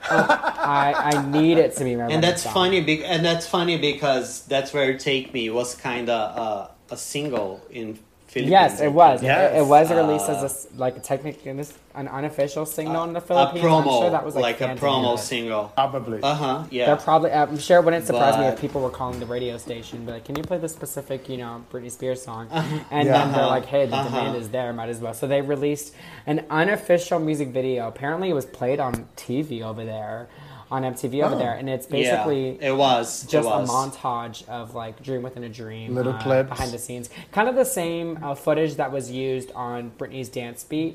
[0.09, 2.55] Uh, I I need it to be my and that's song.
[2.55, 6.97] funny be- and that's funny because that's where take me was kind of uh, a
[6.97, 7.99] single in
[8.33, 9.21] Philippines Yes, it was.
[9.23, 9.53] think.
[9.55, 11.51] It, it was released Uh, as a s like a technically
[11.95, 13.59] an unofficial single in the Philippines.
[13.65, 13.87] a Philippines.
[13.87, 15.19] promo I'm sure that was like, like, a promo demanded.
[15.33, 16.19] single Probably.
[16.23, 17.31] uh-huh yeah They're probably.
[17.33, 20.25] I'm sure it wouldn't surprise me if people were calling the radio station, be like,
[20.29, 22.79] "Can you play this specific, you know, Britney Spears song?" Uh-huh.
[22.97, 23.13] And Yeah.
[23.17, 24.09] then they're like, "Hey, the Uh-huh.
[24.09, 24.71] demand is there.
[24.81, 25.89] Might as well." So they released
[26.33, 27.81] an unofficial music video.
[27.93, 28.93] Apparently, it was played on
[29.27, 30.19] TV over there,
[30.73, 31.39] on MTV over Oh.
[31.39, 35.45] there, and it's basically yeah, it was just it a montage of like Dream Within
[35.45, 36.49] a Dream, Little uh, clips.
[36.49, 40.65] behind the scenes, kind of the same uh, footage that was used on Britney's Dance
[40.65, 40.95] Beat.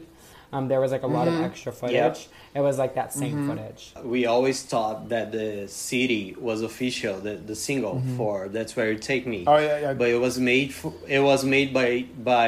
[0.53, 1.43] Um, there was like a lot Mm-hmm.
[1.43, 2.19] of extra footage.
[2.55, 3.81] It was like that same footage.
[4.15, 8.97] we always thought that the city was official the, the single for that's where you
[8.97, 9.93] take me Oh, yeah, yeah.
[9.93, 11.89] but it was made for, it was made by
[12.33, 12.47] by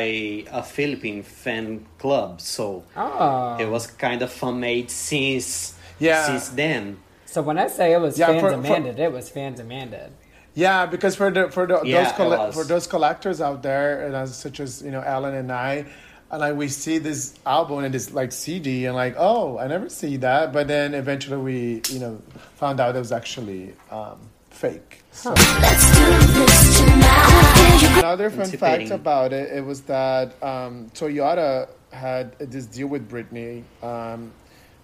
[0.61, 2.65] a philippine fan club so
[2.97, 6.25] Oh, it was kind of fan made since Yeah.
[6.25, 6.97] since then
[7.31, 10.11] so when I say it was Yeah, fan for- for- demanded, it was fan demanded.
[10.55, 12.55] Yeah, because for the for the, Yeah, those it colle- was.
[12.55, 15.85] for those collectors out there, and as, such as you know Alan and I,
[16.31, 19.87] and like we see this album and this like CD, and like oh, I never
[19.89, 22.21] see that, but then eventually we you know
[22.55, 24.17] found out it was actually um,
[24.49, 25.03] fake.
[25.11, 27.99] So Let's do this tonight.
[27.99, 33.63] another fun fact about it, it was that um, Toyota had this deal with Britney.
[33.83, 34.31] Um,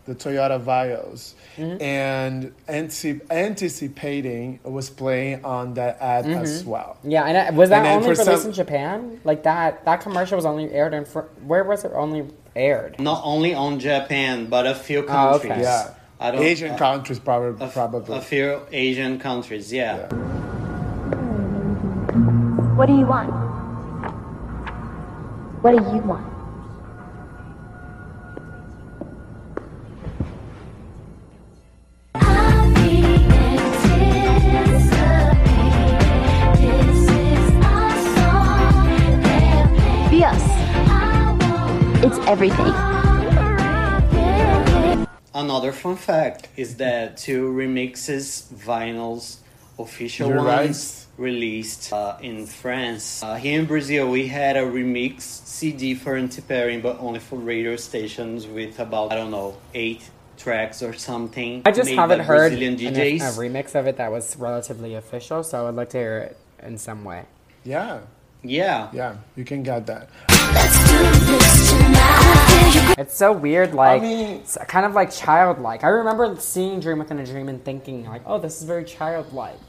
[0.05, 1.81] the Toyota Vios, mm-hmm.
[1.81, 6.43] and anti- anticipating was playing on that ad mm-hmm.
[6.43, 6.97] as well.
[7.03, 9.19] Yeah, and I, was that And only for released some- in Japan?
[9.23, 12.99] Like that that commercial was only aired in fr- where was it only aired?
[12.99, 15.61] not only on japan but a few Oh, countries okay.
[15.61, 15.93] Yeah.
[16.21, 18.15] I don't, Asian uh, countries probably a, probably.
[18.15, 19.97] a few asian countries yeah.
[19.97, 20.07] Yeah.
[22.77, 23.29] What do you want?
[25.61, 26.25] What do you want?
[40.15, 40.31] They're.
[40.31, 42.03] Be us.
[42.03, 42.73] It's everything.
[45.33, 49.37] Another fun fact is that two remixes vinyls,
[49.77, 53.21] official You're ones, released uh, in France.
[53.21, 57.75] Uh, here in Brazil, we had a remix CD for Anticipating, but only for radio
[57.75, 61.61] stations with about, I don't know, eight tracks or something.
[61.65, 63.19] I just haven't heard Brazilian an- DJs.
[63.19, 66.37] a remix of it that was relatively official, so I would like to hear it
[66.63, 67.25] in some way.
[67.65, 68.01] Yeah,
[68.49, 68.89] yeah.
[68.93, 70.09] yeah, you can get that.
[70.29, 72.95] Let's do this tonight.
[72.97, 75.83] It's so weird, like mean- it's kind of like childlike.
[75.83, 79.59] I remember seeing Dream Within a Dream and thinking like, "Oh, this is very childlike,"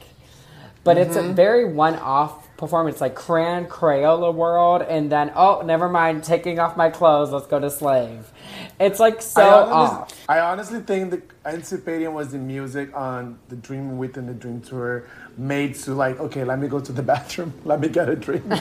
[0.83, 1.31] but it's Mm-hmm.
[1.31, 6.75] a very one-off performance, like Cran Crayola World, and then oh, never mind, taking off
[6.75, 8.31] my clothes, let's go to Slave.
[8.79, 9.99] It's like so I, off.
[10.01, 14.61] honestly, I honestly think the anticipating was the music on the Dream Within the Dream
[14.61, 15.05] tour
[15.37, 18.43] made to like, okay, let me go to the bathroom, let me get a drink.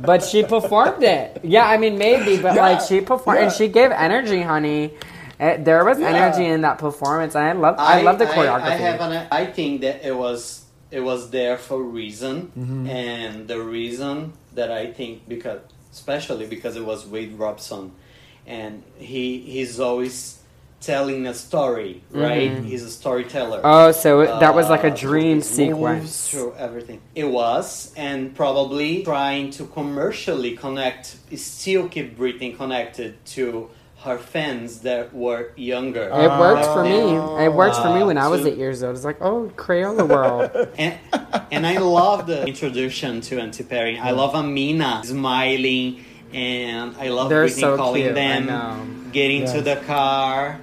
[0.00, 1.40] But she performed it.
[1.42, 4.94] Yeah, I mean maybe, but Yeah, like she performed and she gave energy, honey.
[5.38, 6.08] Eh, There was Yeah.
[6.08, 7.76] energy in that performance, and I love.
[7.78, 8.62] I, love the choreography.
[8.62, 13.48] I, have an, I think that it was it was there for a reason, and
[13.48, 15.60] the reason that I think because
[15.92, 17.92] especially because it was Wade Robson,
[18.46, 20.38] and he he's always
[20.80, 22.52] telling a story, right?
[22.62, 23.60] He's a storyteller.
[23.64, 26.30] Oh, so it, that was like a Uh, dream moves sequence.
[26.30, 27.00] through everything.
[27.14, 33.70] It was, and probably trying to commercially connect, still keep Britney connected to
[34.00, 36.04] her fans that were younger.
[36.12, 37.44] It worked for me.
[37.44, 38.94] It worked for me Uh, when I was to- eight years old.
[38.94, 40.68] It's like, oh, Crayola World.
[40.78, 40.94] and
[41.50, 44.00] and I love the introduction to Anticipating.
[44.00, 48.86] I love Amina smiling, and I love They're Britney so calling cute, them, know.
[49.12, 50.60] getting to the car,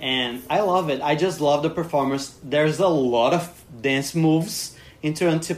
[0.00, 1.00] and I love it.
[1.02, 2.36] I just love the performance.
[2.44, 5.54] There's a lot of dance moves into Auntie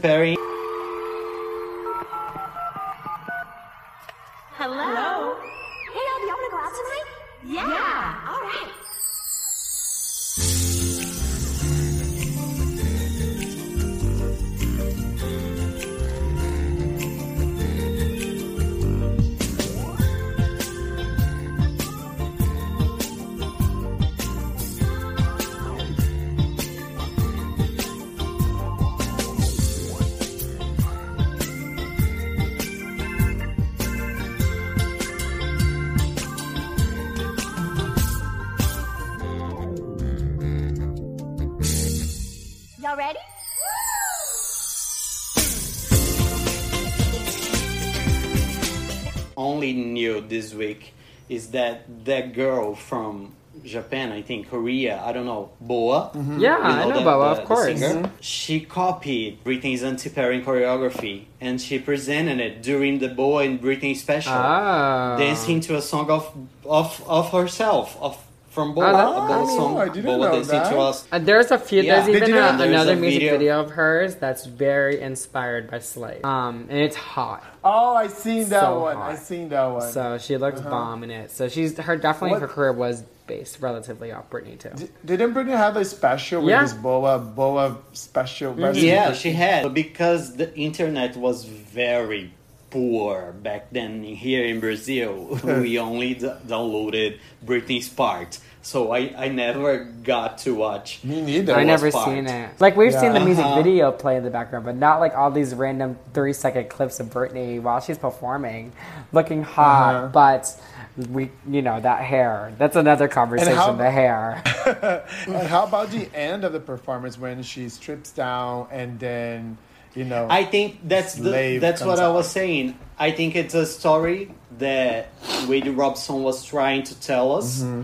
[50.20, 50.92] only this week
[51.28, 53.33] is that that girl from
[53.64, 56.11] Japan, I think Korea, I don't know, Boa.
[56.14, 57.78] Yeah, You I know the- Boa, the- of the course.
[57.78, 58.11] singer?
[58.20, 64.33] She copied Britney's Anticipating choreography and she presented it during the Boa and Britney special,
[64.35, 65.16] Ah.
[65.18, 66.30] dancing to a song of
[66.64, 68.16] of of herself, of
[68.50, 69.78] from Boa, Oh, that- a Boa I mean, song.
[69.78, 70.70] I didn't Boa know dancing that.
[70.72, 71.06] to us.
[71.10, 71.82] Uh, there's a few.
[71.82, 71.94] Yeah.
[72.02, 73.60] There's Did even a, there's another a music video- video.
[73.60, 76.24] of hers that's very inspired by Slave.
[76.24, 77.44] Um, and it's hot.
[77.64, 78.96] Oh, I seen that So one.
[78.96, 79.10] hot.
[79.12, 79.90] I seen that one.
[79.92, 81.30] So she looks bomb in it.
[81.30, 84.70] So she's her definitely What- her career was based relatively off Britney too.
[84.74, 86.62] D- Didn't Britney have a special with Yeah.
[86.62, 88.52] this boa boa special?
[88.54, 88.84] version?
[88.84, 89.62] Yeah, she had.
[89.62, 92.32] But because the internet was very
[92.70, 98.38] poor back then here in Brazil, we only d- downloaded Britney's part.
[98.62, 101.02] So I, I never got to watch.
[101.02, 101.54] Me neither.
[101.54, 102.09] I never part.
[102.11, 102.61] seen it.
[102.61, 103.62] Like we've seen the music Uh-huh.
[103.62, 107.06] video play in the background, but not like all these random three second clips of
[107.09, 108.72] Britney while she's performing,
[109.12, 109.94] looking hot.
[109.94, 110.09] Uh-huh.
[110.12, 110.61] But
[111.09, 112.52] we, you know, that hair.
[112.59, 113.54] That's another conversation.
[113.54, 114.42] how- the hair.
[115.26, 119.56] and how about the end of the performance when she strips down and then,
[119.94, 122.79] you know, I think that's the, that's what comes I was saying.
[122.98, 125.09] I think it's a story that
[125.48, 127.61] Wade Robson was trying to tell us.
[127.62, 127.83] Mm-hmm.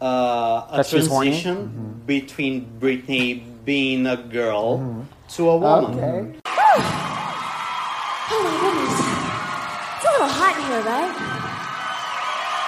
[0.00, 1.30] Uh, a That she's horny?
[1.30, 5.02] transition between Britney being a girl Mm-hmm.
[5.36, 5.98] to a woman.
[5.98, 6.40] okay.
[8.28, 9.00] Oh my goodness.
[9.96, 11.14] It's a little hot in here, right?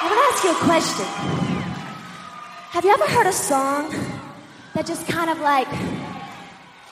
[0.01, 1.07] I want to ask you a question.
[2.71, 3.91] Have you ever heard a song
[4.75, 5.67] that just kind of like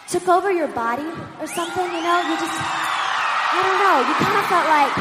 [0.08, 1.08] took over your body
[1.40, 1.84] or something?
[1.84, 4.94] You know, you just, I don't know, you kind of felt like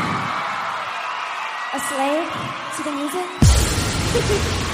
[1.74, 2.28] a slave
[2.76, 4.62] to the music?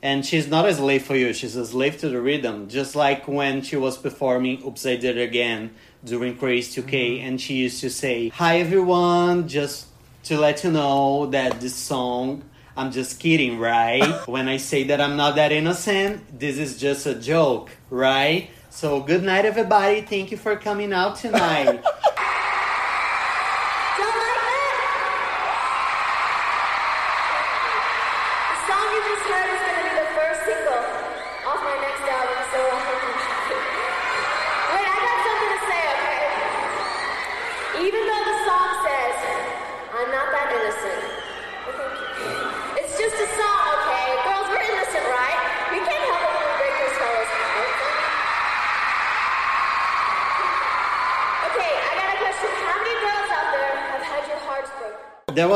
[0.00, 2.68] And she's not a slave for you, she's a slave to the rhythm.
[2.68, 7.26] Just like when she was performing Oops, I Did It Again during Crazy 2K, mm-hmm.
[7.26, 9.88] and she used to say, Hi everyone, just
[10.24, 12.44] to let you know that this song,
[12.76, 14.04] I'm just kidding, right?
[14.28, 18.50] when I say that I'm not that innocent, this is just a joke, right?
[18.70, 20.02] So good night, everybody.
[20.02, 21.82] Thank you for coming out tonight.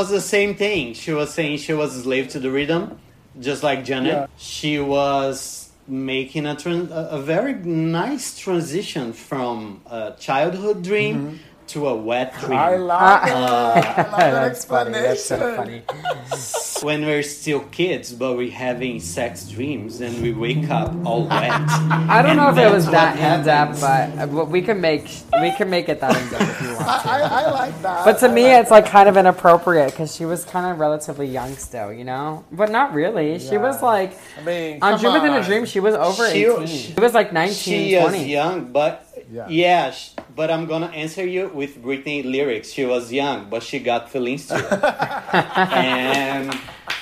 [0.03, 0.95] was the same thing.
[0.95, 2.99] She was saying she was a slave to the rhythm,
[3.39, 4.13] just like Janet.
[4.13, 4.27] Yeah.
[4.37, 11.37] She was making a, tran- a a very nice transition from a childhood dream mm-hmm.
[11.73, 12.59] To a wet dream.
[12.59, 13.33] I like it.
[13.35, 14.93] I like that That's funny.
[14.93, 15.83] That's so explanation.
[15.87, 16.83] funny.
[16.83, 21.51] when we're still kids, but we're having sex dreams and we wake up all wet.
[22.09, 25.05] I don't know if it was that what in depth, but uh, we can make
[25.41, 27.07] we can make it that in depth if you want.
[27.07, 28.05] I, I, I like that.
[28.05, 30.79] But to I me, like it's like kind of inappropriate because she was kind of
[30.79, 32.45] relatively young still, you know.
[32.53, 33.39] But not really.
[33.39, 35.45] She was like I mean, on come Dream Within a.
[35.45, 35.65] Dream.
[35.65, 36.67] She was over She- eighteen.
[36.67, 38.25] she- She was like 19, She is 20.
[38.31, 39.49] young, but Yeah.
[39.49, 42.71] Yeah, sh- but I'm gonna answer you with Britney lyrics.
[42.71, 44.55] She was young, but she got feelings too,
[45.33, 46.53] and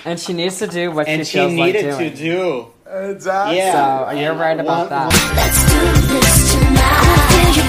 [0.04, 2.10] And she needs to do what and she she feels like needed doing.
[2.10, 2.66] to do.
[2.86, 3.56] Exactly.
[3.58, 5.10] Yeah, So, you're and right about one- that.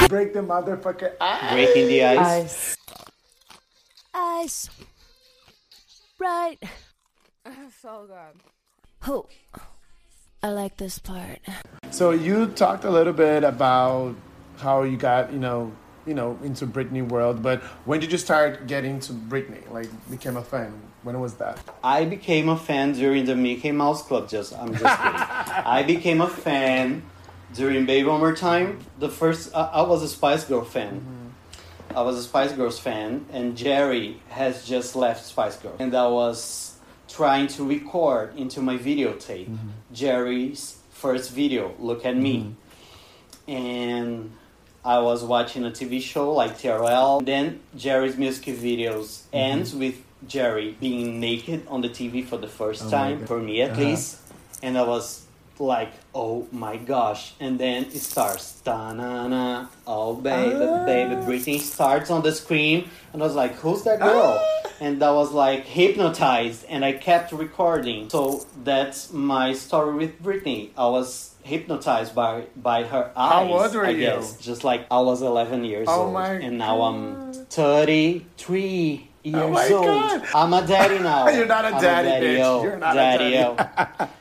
[0.10, 1.54] Break the motherfucker ice.
[1.54, 2.20] Breaking the ice.
[2.20, 2.78] Ice.
[4.14, 4.70] ice.
[6.20, 6.58] Right.
[7.82, 8.42] So good.
[9.10, 9.26] Oh,
[10.44, 11.40] I like this part.
[11.90, 14.16] So you talked a little bit about
[14.62, 15.74] how you got, you know,
[16.06, 19.70] you know, into Britney world, but when did you start getting to Britney?
[19.72, 20.74] Like became a fan?
[21.04, 21.60] When was that?
[21.84, 24.30] I became a fan during the Mickey Mouse Club.
[24.30, 25.22] Just I'm just kidding.
[25.66, 27.04] I became a fan
[27.54, 28.80] during Baby One More Time.
[29.00, 31.02] The first I, I was a Spice Girl fan.
[31.02, 31.98] Mm-hmm.
[31.98, 36.08] I was a Spice Girls fan, and Jerry has just left Spice Girls, and I
[36.08, 36.78] was
[37.10, 39.70] trying to record into my videotape mm-hmm.
[39.92, 41.76] Jerry's first video.
[41.80, 42.56] Look at me,
[43.48, 43.52] mm-hmm.
[43.52, 44.32] and
[44.84, 47.26] I was watching a TV show like TRL.
[47.26, 49.96] Then Jerry's music videos ends with
[50.28, 53.82] Jerry being naked on the TV for the first Oh time, for me at Uh-huh.
[53.82, 54.18] least.
[54.64, 55.26] And I was
[55.60, 57.34] like, oh my gosh.
[57.40, 58.60] And then it starts.
[58.62, 59.68] Ta-na-na.
[59.88, 60.86] Oh, baby, Ah.
[60.86, 61.16] baby.
[61.16, 62.90] Britney starts on the screen.
[63.14, 64.40] And I was like, who's that girl?
[64.40, 64.70] Ah.
[64.80, 66.66] And I was like hypnotized.
[66.70, 68.10] And I kept recording.
[68.10, 70.70] So that's my story with Britney.
[70.78, 73.32] I was hypnotized by by her eyes.
[73.34, 74.00] How old were I you?
[74.06, 74.38] guess.
[74.38, 76.16] Just like I was 11 years Oh old.
[76.18, 79.86] and now I'm 33 years Oh old.
[79.86, 80.22] God.
[80.36, 81.30] I'm a daddy now.
[81.36, 82.38] You're not a I'm daddy, bitch.
[82.38, 83.58] daddy-o, You're not a daddy-o.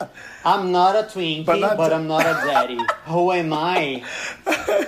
[0.43, 2.79] I'm not a Twinkie, But but, not- I'm not a daddy.
[3.05, 4.03] Who am I?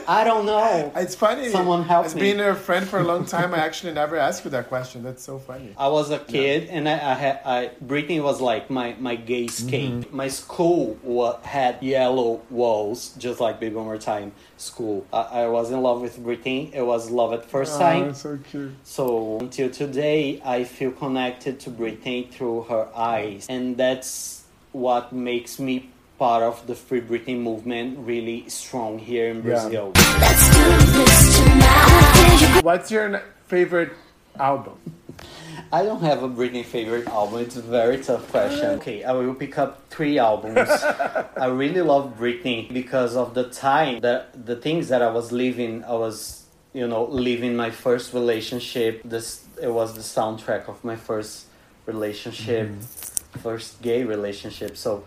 [0.08, 0.92] I don't know.
[0.96, 1.50] It's funny.
[1.50, 2.22] Someone help As me.
[2.22, 5.04] being a friend for a long time, I actually never asked you that question.
[5.04, 5.74] That's so funny.
[5.78, 9.46] I was a kid, and I, I had I, Britney was like my my gay
[9.46, 9.92] escape.
[9.92, 10.16] Mm-hmm.
[10.16, 15.06] My school wa- had yellow walls, just like Baby One More Time school.
[15.14, 16.74] I, I was in love with Britney.
[16.74, 18.16] It was love at first Oh, sight.
[18.18, 18.72] so cute.
[18.84, 24.43] So until today, I feel connected to Britney through her eyes, and that's
[24.74, 29.42] what makes me part of the Free Britney movement really strong here in Yeah.
[29.44, 29.92] Brazil.
[32.62, 33.92] What's your favorite
[34.40, 34.78] album?
[35.72, 37.40] I don't have a Britney favorite album.
[37.42, 38.66] It's a very tough question.
[38.66, 38.74] Uh.
[38.74, 40.70] Okay, I will pick up three albums.
[41.46, 45.84] I really love Britney because of the time that the things that I was living.
[45.84, 49.02] I was, you know, living my first relationship.
[49.04, 51.48] This it was the soundtrack of my first
[51.88, 53.13] relationship, mm-hmm.
[53.40, 54.78] First gay relationship.
[54.78, 55.04] So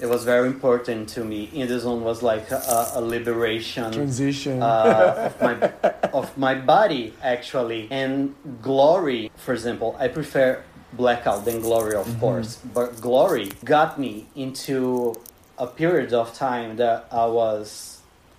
[0.00, 1.48] it was very important to me.
[1.52, 4.62] In the zone was like a, a liberation Transition.
[4.62, 5.72] uh, of my
[6.12, 12.58] of my body actually and glory for example i prefer blackout than glory of course
[12.74, 15.14] but glory got me into
[15.58, 17.91] a period of time that i was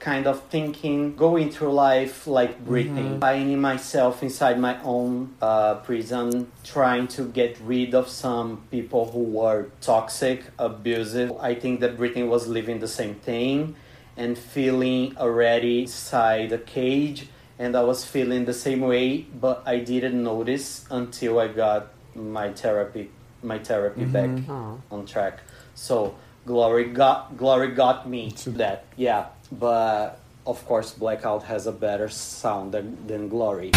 [0.04, 6.52] kind of thinking going through life like Britney, finding myself inside my own uh, prison
[6.66, 11.32] trying to get rid of some people who were toxic abusive.
[11.40, 13.76] I think that Britney was living the same thing
[14.18, 17.28] and feeling already inside a cage
[17.58, 22.52] and I was feeling the same way but I didn't notice until I got my
[22.52, 23.10] therapy
[23.42, 24.82] my therapy back Oh.
[24.92, 25.40] on track.
[25.76, 29.24] So glory got glory got me to that yeah
[29.60, 33.72] but of course blackout has a better sound than, than glory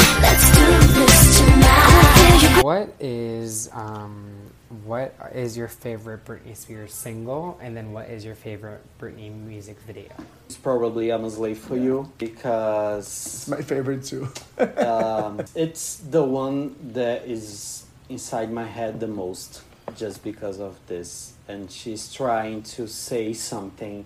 [2.62, 4.37] What is um
[4.85, 9.79] what is your favorite Britney Spears single, and then what is your favorite Britney music
[9.81, 10.11] video?
[10.47, 14.29] it's probably I'm a slave for you because it's my favorite too.
[14.77, 19.62] um, it's the one that is inside my head the most
[19.97, 24.05] just because of this and she's trying to say something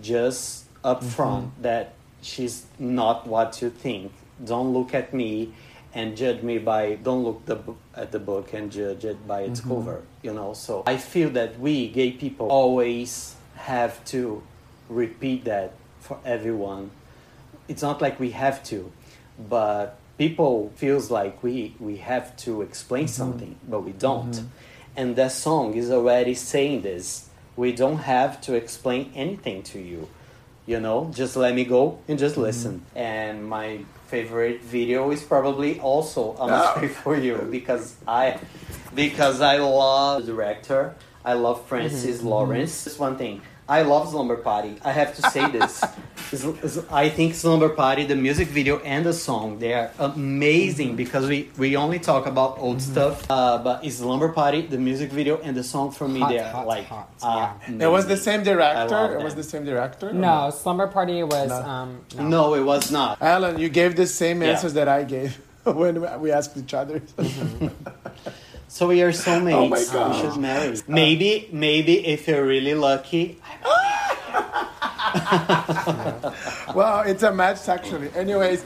[0.00, 1.08] just up mm-hmm.
[1.10, 4.12] front that she's not what you think.
[4.42, 5.52] Don't look at me
[5.92, 7.58] and judge me by don't look the,
[7.94, 9.70] at the book and judge it by its mm-hmm.
[9.70, 10.52] cover you know?
[10.52, 14.42] So i feel that we gay people always have to
[14.88, 16.90] repeat that for everyone.
[17.66, 18.92] It's not like we have to
[19.48, 23.22] but people feels like we we have to explain mm-hmm.
[23.22, 24.36] something but we don't.
[24.98, 27.28] And that song is already saying this.
[27.54, 30.08] We don't have to explain anything to you
[30.66, 32.80] you know just let me go and just listen.
[32.80, 32.98] Mm-hmm.
[32.98, 36.64] And my favorite video is probably also i'm Oh.
[36.74, 38.38] sorry for you because i
[38.94, 40.94] because i love the director.
[41.24, 42.18] I love francis mm-hmm.
[42.18, 42.28] Mm-hmm.
[42.28, 42.86] lawrence.
[42.86, 44.76] It's one thing I love Slumber Party.
[44.84, 45.82] I have to say this.
[46.32, 50.96] Is- is- I think Slumber Party, the music video and the song, they are amazing
[50.96, 52.92] because we, we only talk about old Mm-hmm.
[52.92, 53.26] stuff.
[53.30, 56.38] Uh, but is Slumber Party, the music video and the song for me, Hot, they
[56.40, 59.18] are hot, like hot, uh, It was the same director.
[59.18, 60.10] It was the same director.
[60.10, 61.56] or No, Slumber Party was No.
[61.62, 62.28] um no.
[62.28, 63.20] No, it was not.
[63.22, 64.50] Alan, you gave the same Yeah.
[64.50, 67.02] answers that I gave when we asked each other.
[68.76, 69.56] So we are soulmates.
[69.64, 70.12] Oh my God.
[70.12, 70.76] We should marry.
[70.86, 73.40] Maybe, maybe if you're really lucky.
[76.74, 78.10] well, it's a match actually.
[78.14, 78.60] Anyways,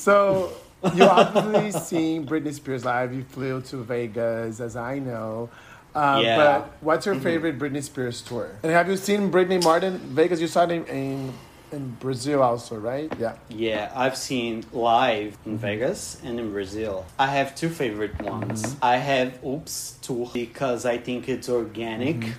[0.00, 0.54] so
[0.94, 3.12] you obviously seen Britney Spears live.
[3.12, 5.50] You flew to Vegas, as I know.
[5.94, 6.36] Um, Yeah.
[6.38, 8.56] But what's your favorite Britney Spears tour?
[8.62, 10.40] And have you seen Britney Martin Vegas?
[10.40, 11.34] You saw it in, in
[11.72, 13.12] in Brazil also, right?
[13.18, 13.36] Yeah.
[13.48, 15.56] Yeah, I've seen live in mm-hmm.
[15.56, 17.06] Vegas and in Brazil.
[17.18, 18.62] I have two favorite ones.
[18.62, 18.84] Mm-hmm.
[18.84, 22.16] I have Oops Tour because I think it's organic.
[22.16, 22.32] Mm-hmm.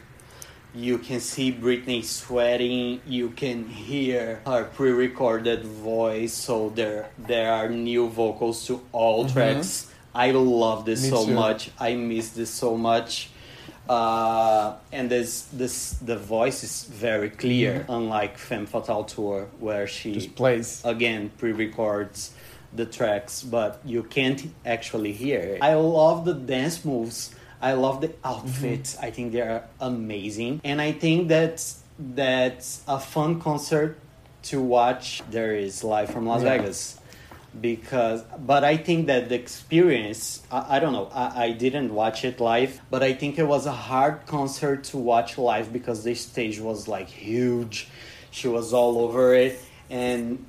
[0.75, 3.01] You can see Britney sweating.
[3.07, 6.33] You can hear her pre-recorded voice.
[6.33, 9.91] So there, there are new vocals to all tracks.
[10.13, 11.33] I love this Me so too.
[11.33, 11.71] much.
[11.79, 13.31] I miss this so much.
[13.89, 20.13] Uh, and this, this, the voice is very clear, unlike Femme Fatale tour, where she
[20.13, 20.81] Just plays.
[20.85, 22.31] again pre-records
[22.71, 25.59] the tracks but you can't actually hear it.
[25.63, 27.33] I love the dance moves.
[27.61, 30.61] I love the outfits i think they are amazing.
[30.63, 33.97] And i think that's that's a fun concert
[34.43, 35.23] to watch.
[35.31, 36.57] There is live from las Yeah.
[36.59, 36.98] vegas
[37.59, 42.23] because but i think that the experience i, I don't know I, I didn't watch
[42.23, 46.15] it live but i think it was a hard concert to watch live because the
[46.15, 47.87] stage was like huge.
[48.31, 50.45] She was all over it and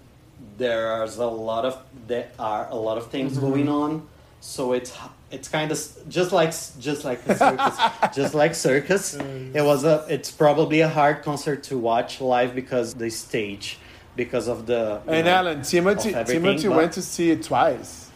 [0.58, 3.48] there is a lot of there are a lot of things mm-hmm.
[3.48, 4.06] going on.
[4.40, 4.96] So it's
[5.30, 5.78] it's kind of
[6.08, 7.78] just like just like circus
[8.14, 9.14] just like circus.
[9.14, 13.78] It was a it's probably a hard concert to watch live because the stage
[14.16, 18.06] because of the And know, Alan, Timothy, of Timothy but- went to see it twice.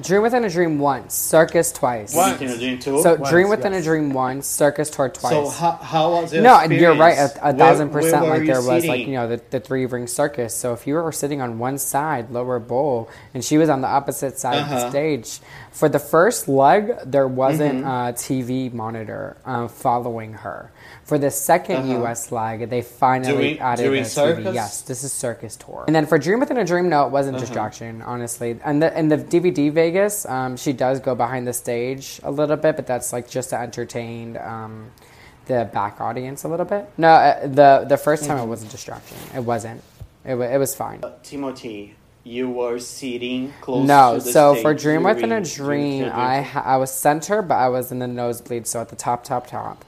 [0.00, 2.16] Dream Within a Dream once, Circus twice.
[2.16, 2.36] What?
[2.36, 3.00] Continue doing too?
[3.00, 3.82] So Once, Dream Within yes.
[3.82, 5.30] a Dream once, Circus Tour twice.
[5.32, 6.40] So how, how was it?
[6.42, 7.16] no, you're right.
[7.16, 8.22] A, a thousand percent.
[8.22, 10.52] where like you there was, like you know, the, the three ring circus.
[10.52, 13.86] So if you were sitting on one side, lower bowl, and she was on the
[13.86, 14.90] opposite side of the Uh-huh.
[14.90, 15.38] stage,
[15.74, 18.08] for the first leg there wasn't Mm-hmm.
[18.10, 20.70] a TV monitor um, following her.
[21.04, 21.98] For the 2nd Uh-huh.
[22.00, 22.32] U.S.
[22.32, 24.54] leg, they finally added a TV.
[24.54, 25.84] Yes, this is Circus Tour.
[25.86, 27.44] And then for Dream Within a Dream, no, it wasn't Uh-huh.
[27.44, 28.56] distraction, honestly.
[28.64, 32.56] And the in the DVD Vegas, um, she does go behind the stage a little
[32.56, 34.90] bit, but that's like just to entertain um,
[35.46, 36.88] the back audience a little bit.
[36.96, 39.18] No, uh, the the first time it was a distraction.
[39.34, 39.82] It wasn't.
[40.24, 41.02] It, wa- it was fine.
[41.22, 44.34] Timothy, you were sitting close No, to the case.
[44.34, 47.92] No, so for Dream Within a Dream, I ha- I was center, but I was
[47.92, 49.84] in the nosebleed, so at the top, top, top.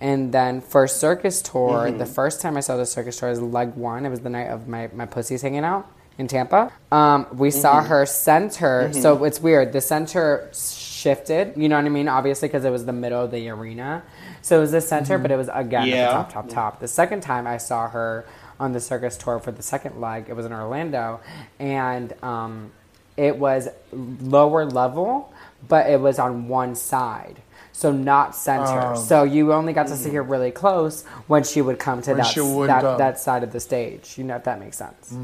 [0.00, 1.98] And then for Circus Tour, Mm-hmm.
[1.98, 4.06] the first time I saw the Circus Tour was leg one.
[4.06, 6.72] It was the night of my, my pussy's hanging out in Tampa.
[6.92, 7.60] Um, we Mm-hmm.
[7.60, 9.72] saw her center, so it's weird.
[9.72, 12.08] The center shifted, you know what I mean?
[12.08, 14.02] Obviously, because it was the middle of the arena.
[14.42, 16.20] So it was the center, but it was again Yeah.
[16.20, 16.80] at the top, top, top.
[16.80, 18.24] The second time I saw her
[18.60, 21.20] on the circus tour for the second leg, it was in Orlando,
[21.58, 22.70] and um,
[23.16, 25.32] it was lower level,
[25.66, 27.42] but it was on one side.
[27.72, 28.92] So not center.
[28.92, 28.96] Oh.
[28.96, 32.34] so you only got to see her really close when she would come to that,
[32.34, 32.98] that, go.
[32.98, 34.18] that side of the stage.
[34.18, 35.14] You know if that makes sense.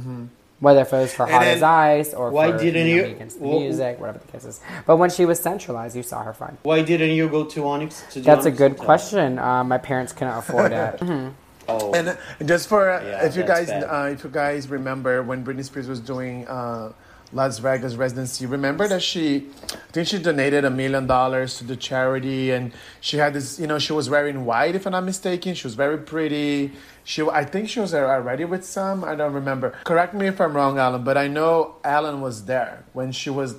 [0.61, 3.09] Whether if it was for Hot then- as Ice or Why for didn't you, know,
[3.09, 4.61] you- Against the wh- music, whatever the case is.
[4.87, 6.57] But when she was centralized, you saw her fine.
[6.62, 8.03] Why didn't you go to Onyx?
[8.12, 8.84] To the That's a good Hotel?
[8.87, 9.39] question.
[9.39, 11.01] Uh, my parents couldn't afford it.
[11.68, 15.22] Oh, And uh, just for uh, Yeah, if you guys uh, if you guys remember
[15.22, 16.92] when Britney Spears was doing uh,
[17.32, 21.76] Las Vegas residency, remember that she I think she donated a million dollars to the
[21.76, 25.54] charity, and she had this you know she was wearing white if I'm not mistaken.
[25.54, 26.72] She was very pretty.
[27.04, 29.04] She I think she was already with some.
[29.04, 29.74] I don't remember.
[29.84, 33.56] Correct me if I'm wrong, Alan, but I know Alan was there when she was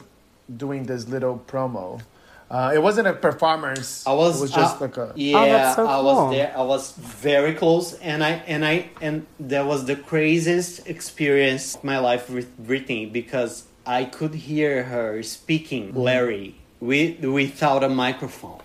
[0.56, 2.02] doing this little promo.
[2.50, 4.08] Uh, it wasn't a performance.
[4.08, 4.38] I was.
[4.40, 5.12] It was just uh, like a.
[5.16, 6.54] Yeah, Oh, that's so I was there.
[6.58, 11.84] I was very close, and I and I and that was the craziest experience of
[11.84, 16.00] my life with Britney because I could hear her speaking Mm-hmm.
[16.00, 18.62] Larry with without a microphone,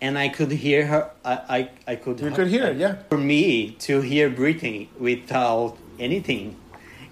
[0.00, 1.10] and I could hear her.
[1.24, 1.32] I
[1.86, 2.20] I, I could.
[2.20, 2.96] You could hear it, yeah.
[3.08, 6.56] For me to hear Britney without anything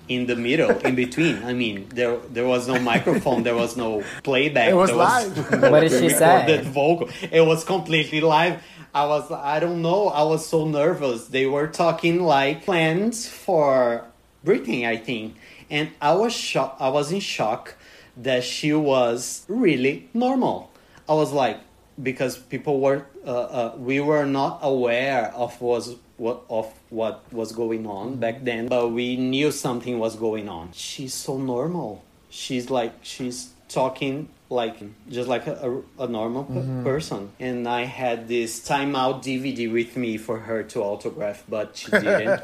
[0.09, 1.43] in the middle, in between.
[1.45, 4.71] I mean, there there was no microphone, there was no playback.
[4.71, 5.63] It was there live.
[5.71, 6.41] What did she say?
[6.41, 7.09] recorded vocal.
[7.31, 8.63] It was completely live.
[8.95, 10.09] I was I don't know.
[10.09, 11.29] I was so nervous.
[11.29, 14.05] They were talking like plans for
[14.45, 15.37] Britney, I think,
[15.71, 16.81] and I was shocked.
[16.81, 17.77] I was in shock
[18.17, 20.71] that she was really normal.
[21.09, 21.59] I was like,
[22.01, 27.53] because people were uh, uh, we were not aware of was what of what was
[27.53, 30.71] going on back then, but we knew something was going on.
[30.73, 32.05] She's so normal.
[32.31, 34.77] She's like she's talking like
[35.09, 36.85] just like a, a, normal p- mm-hmm.
[36.85, 37.33] person.
[37.41, 42.41] And i had this timeout dvd with me for her to autograph but she didn't.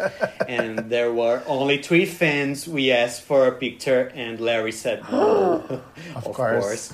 [0.48, 2.66] And there were only three fans.
[2.66, 5.82] We asked for a picture and larry said no.
[6.16, 6.92] Of, course.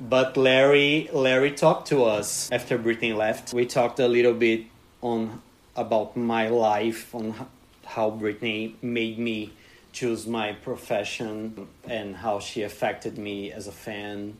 [0.00, 3.54] but larry larry talked to us after Britney left.
[3.54, 4.66] We talked a little bit
[5.00, 5.40] on
[5.80, 7.34] about my life on
[7.86, 9.52] how Britney made me
[9.92, 14.36] choose my profession and how she affected me as a fan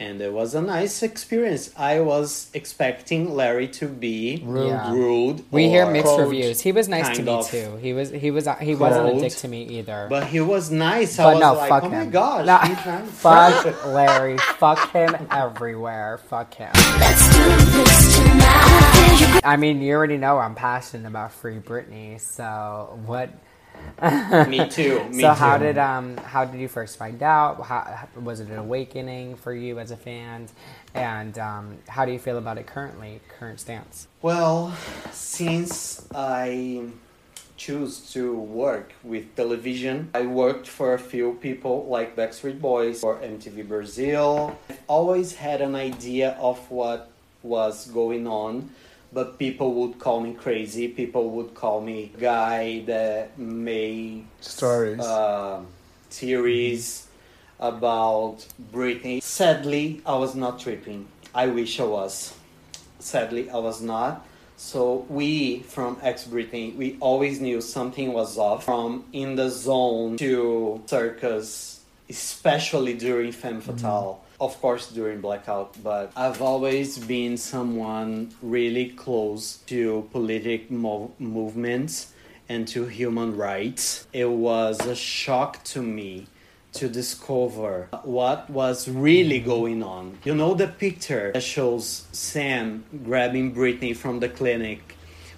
[0.00, 4.92] and it was a nice experience i was expecting larry to be rude, Yeah.
[4.92, 6.20] rude We hear mixed Cold.
[6.22, 6.60] reviews.
[6.62, 7.76] He was nice to me too.
[7.80, 10.06] He was he was he wasn't a dick to me either.
[10.10, 12.06] but he was nice i But was no, like fuck oh him.
[12.06, 14.36] my gosh No, he's fuck Larry.
[14.58, 16.18] Fuck him everywhere.
[16.28, 16.72] Fuck him.
[19.44, 22.20] I mean, you already know I'm passionate about Free Britney.
[22.20, 23.30] So what?
[24.48, 27.62] me too me so too how did um how did you first find out?
[27.64, 30.48] How- was it an awakening for you as a fan?
[30.94, 33.20] And um, how do you feel about it currently?
[33.38, 34.06] Current stance?
[34.22, 34.76] Well,
[35.12, 36.84] since I
[37.56, 43.16] choose to work with television, I worked for a few people like Backstreet Boys or
[43.18, 44.56] MTV Brazil.
[44.70, 47.10] I've always had an idea of what
[47.42, 48.70] was going on,
[49.14, 50.88] but people would call me crazy.
[50.88, 54.98] People would call me guy that made Stories.
[55.00, 55.60] uh,
[56.10, 57.06] theories
[57.60, 59.22] about Britney.
[59.22, 61.06] Sadly, I was not tripping.
[61.34, 62.34] I wish I was.
[62.98, 64.26] Sadly, I was not.
[64.56, 68.64] So we from ex Britney, we always knew something was off.
[68.64, 74.23] From in the zone to circus, especially during Femme Fatale.
[74.40, 82.12] Of course, during Blackout, but I've always been someone really close to political mo- movements
[82.48, 84.06] and to human rights.
[84.12, 86.26] It was a shock to me
[86.72, 90.18] to discover what was really going on.
[90.24, 94.96] You know the picture that shows Sam grabbing Britney from the clinic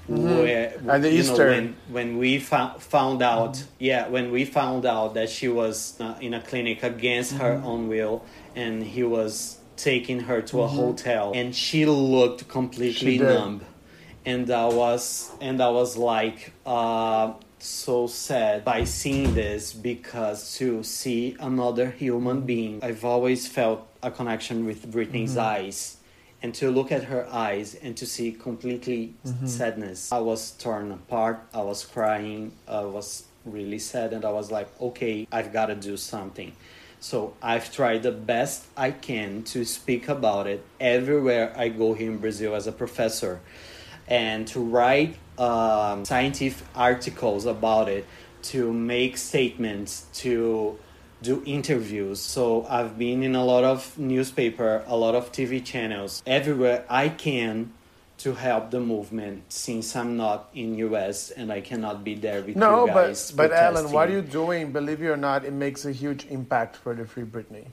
[0.08, 1.50] where At the Easter.
[1.50, 6.00] know when when we found found out yeah when we found out that she was
[6.00, 8.24] uh, in a clinic against her own will
[8.56, 10.76] and he was taking her to a mm-hmm.
[10.76, 13.60] hotel and she looked completely She numb
[14.26, 20.82] and I was and I was like uh, so sad by seeing this because to
[20.82, 25.64] see another human being, I've always felt a connection with Britney's mm-hmm.
[25.64, 25.96] eyes,
[26.42, 29.46] and to look at her eyes and to see completely mm-hmm.
[29.46, 30.12] sadness.
[30.12, 31.40] I was torn apart.
[31.54, 32.52] I was crying.
[32.68, 36.52] I was really sad, and I was like, okay, I've got to do something.
[37.06, 42.10] So I've tried the best I can to speak about it everywhere I go here
[42.10, 43.38] in Brazil as a professor
[44.08, 48.06] and to write um, scientific articles about it,
[48.50, 50.80] to make statements, to
[51.22, 52.20] do interviews.
[52.20, 57.10] So I've been in a lot of newspaper, a lot of TV channels, everywhere I
[57.10, 57.72] can
[58.18, 62.56] to help the movement since I'm not in US and I cannot be there with
[62.56, 63.30] No, you guys.
[63.30, 66.26] but but Alan, what are you're doing, believe it or not, it makes a huge
[66.26, 67.66] impact for the Free Britney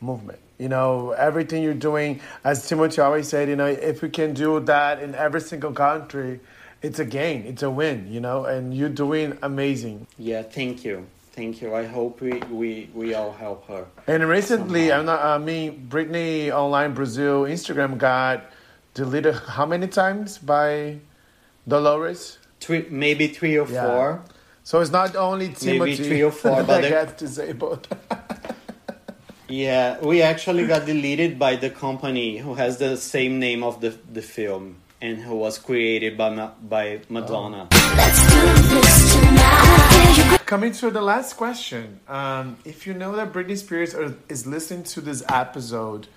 [0.00, 0.38] movement.
[0.58, 4.60] You know, everything you're doing, as Timothy always said, you know, if we can do
[4.60, 6.40] that in every single country,
[6.82, 8.06] it's a gain, it's a win.
[8.10, 10.06] You know, and you're doing amazing.
[10.18, 11.06] Yeah, thank you.
[11.32, 11.74] Thank you.
[11.74, 13.84] I hope we, we, we all help her.
[14.06, 15.22] And recently, I'm not.
[15.22, 18.44] I mean, Britney Online Brazil Instagram got
[18.96, 20.98] deleted how many times by
[21.68, 22.38] Dolores?
[22.60, 23.84] Three, maybe three or Yeah.
[23.84, 24.22] four.
[24.64, 27.86] So it's not only Timothy three or four, but that they- gets disabled.
[29.48, 33.90] Yeah, we actually got deleted by the company who has the same name of the,
[34.12, 37.68] the film and who was created by Ma- by Madonna.
[40.46, 42.00] Coming to the last question.
[42.08, 46.08] Um, if you know that Britney Spears are, is listening to this episode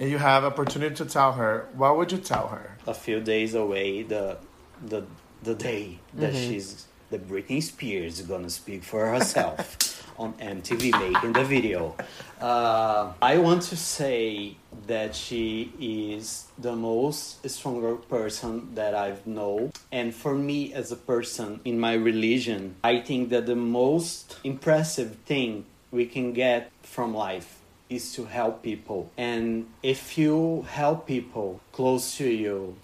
[0.00, 2.78] and you have opportunity to tell her, what would you tell her?
[2.86, 4.38] A few days away, the
[4.84, 5.04] the
[5.42, 11.34] the day that she's the Britney Spears is gonna speak for herself on MTV making
[11.34, 11.94] the video.
[12.40, 19.72] Uh, I want to say that she is the most stronger person that I've known.
[19.92, 25.16] And for me as a person in my religion, I think that the most impressive
[25.26, 27.59] thing we can get from life
[27.90, 29.10] is to help people.
[29.18, 32.76] And if you help people close to you,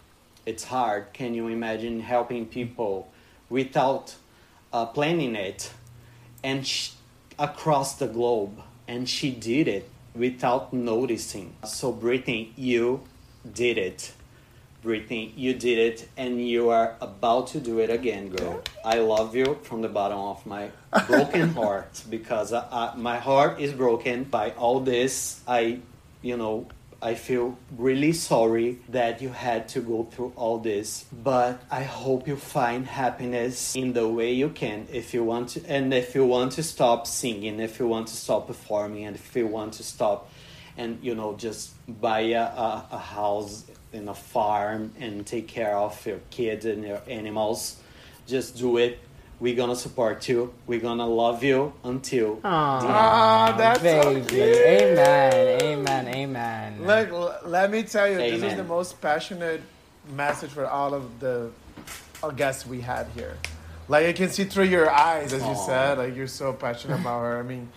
[0.44, 1.12] it's hard.
[1.12, 3.10] Can you imagine helping people
[3.48, 4.16] without
[4.72, 5.72] uh, planning it
[6.42, 6.68] and
[7.38, 8.60] across the globe?
[8.88, 11.54] And she did it without noticing.
[11.64, 13.02] So, Britney, you
[13.50, 14.12] did it.
[14.86, 18.62] Britney, you did it, and you are about to do it again, girl.
[18.84, 20.70] I love you from the bottom of my
[21.08, 25.40] broken heart because I, I, my heart is broken by all this.
[25.48, 25.80] I,
[26.22, 26.68] you know,
[27.02, 32.28] I feel really sorry that you had to go through all this, but I hope
[32.28, 34.86] you find happiness in the way you can.
[34.92, 38.16] If you want to, and if you want to stop singing, if you want to
[38.16, 40.30] stop performing, and if you want to stop
[40.76, 45.76] and you know just buy a, a, a house in a farm and take care
[45.76, 47.80] of your kids and your animals
[48.26, 48.98] just do it
[49.38, 52.42] we're gonna support you we're gonna love you until the end.
[52.44, 54.26] Ah, that's so baby.
[54.26, 54.42] cute.
[54.42, 55.62] Amen.
[55.62, 56.08] Amen.
[56.08, 56.86] Amen.
[56.86, 59.60] Look, l- let me tell you, this is the most passionate
[60.14, 61.50] message for all of the
[62.22, 63.36] uh, guests we had here.
[63.88, 67.20] Like I can see through your eyes, as you said, like you're so passionate about
[67.20, 67.38] her.
[67.38, 67.68] I mean,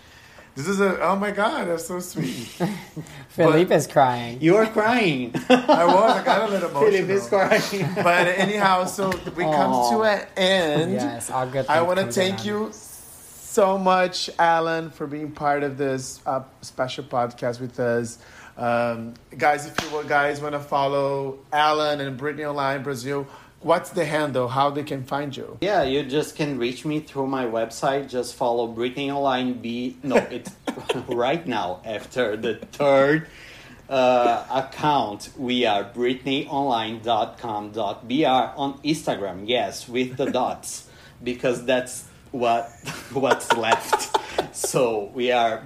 [0.66, 2.48] this is a oh my god, that's so sweet.
[3.30, 4.40] Felipe is crying.
[4.40, 7.58] you are crying I was, I got a little Philip is emotional.
[7.58, 10.92] crying But anyhow, so we come to an end.
[10.92, 11.66] Yes, all good.
[11.68, 12.46] I want to come to an thank end.
[12.46, 18.18] you so much, Alan, for being part of this uh, special podcast with us.
[18.56, 23.26] Um, guys, if you guys want to follow Alan and Britney Online Brazil,
[23.60, 24.48] what's the handle?
[24.48, 25.58] How they can find you?
[25.60, 28.08] Yeah, you just can reach me through my website.
[28.08, 29.96] Just follow Britney Online B.
[30.02, 30.50] No, it's
[31.08, 33.26] right now after the third
[33.88, 35.30] uh, account.
[35.36, 39.44] We are BritneyOnline.com.br on Instagram.
[39.46, 40.88] Yes, with the dots
[41.22, 42.70] because that's what
[43.12, 44.16] what's left.
[44.56, 45.62] So we are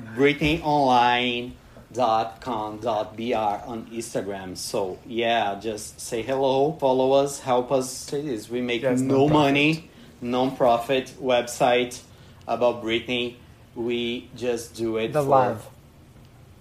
[1.95, 4.57] BritneyOnline.com.br on Instagram.
[4.57, 8.13] So yeah, just say hello, follow us, help us.
[8.13, 8.49] It is.
[8.51, 9.33] We make Yes, no non-profit.
[9.33, 9.91] money,
[10.21, 12.01] non-profit website
[12.47, 13.37] about Britney.
[13.75, 15.69] We just do it The for love.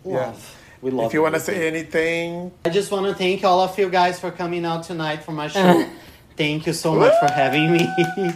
[0.04, 0.56] love.
[0.82, 1.08] We love.
[1.08, 4.20] If you want to say anything, I just want to thank all of you guys
[4.20, 5.86] for coming out tonight for my show.
[6.38, 7.88] thank you so much for having me.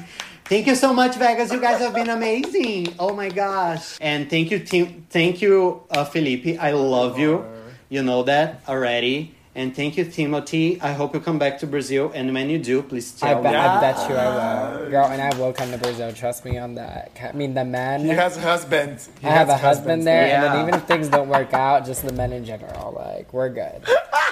[0.48, 1.52] thank you so much, Vegas.
[1.52, 2.96] You guys have been amazing.
[3.00, 3.98] Oh my gosh!
[4.02, 5.06] And thank you, team.
[5.10, 6.60] Thank you, uh, Felipe.
[6.60, 7.46] I love you.
[7.90, 9.37] You know that already.
[9.58, 10.80] And thank you, Timothy.
[10.82, 12.12] I hope you come back to Brazil.
[12.14, 13.58] And when you do, please I tell bet, me.
[13.58, 14.28] I bet you I
[14.78, 14.90] will.
[14.92, 16.14] Girl, and I will come to Brazil.
[16.14, 17.18] Trust me on that.
[17.24, 18.02] I mean, the men.
[18.02, 19.02] he has a husband.
[19.20, 22.06] He I have a husband there, and then even if things don't work out, just
[22.06, 23.82] the men in general, like we're good.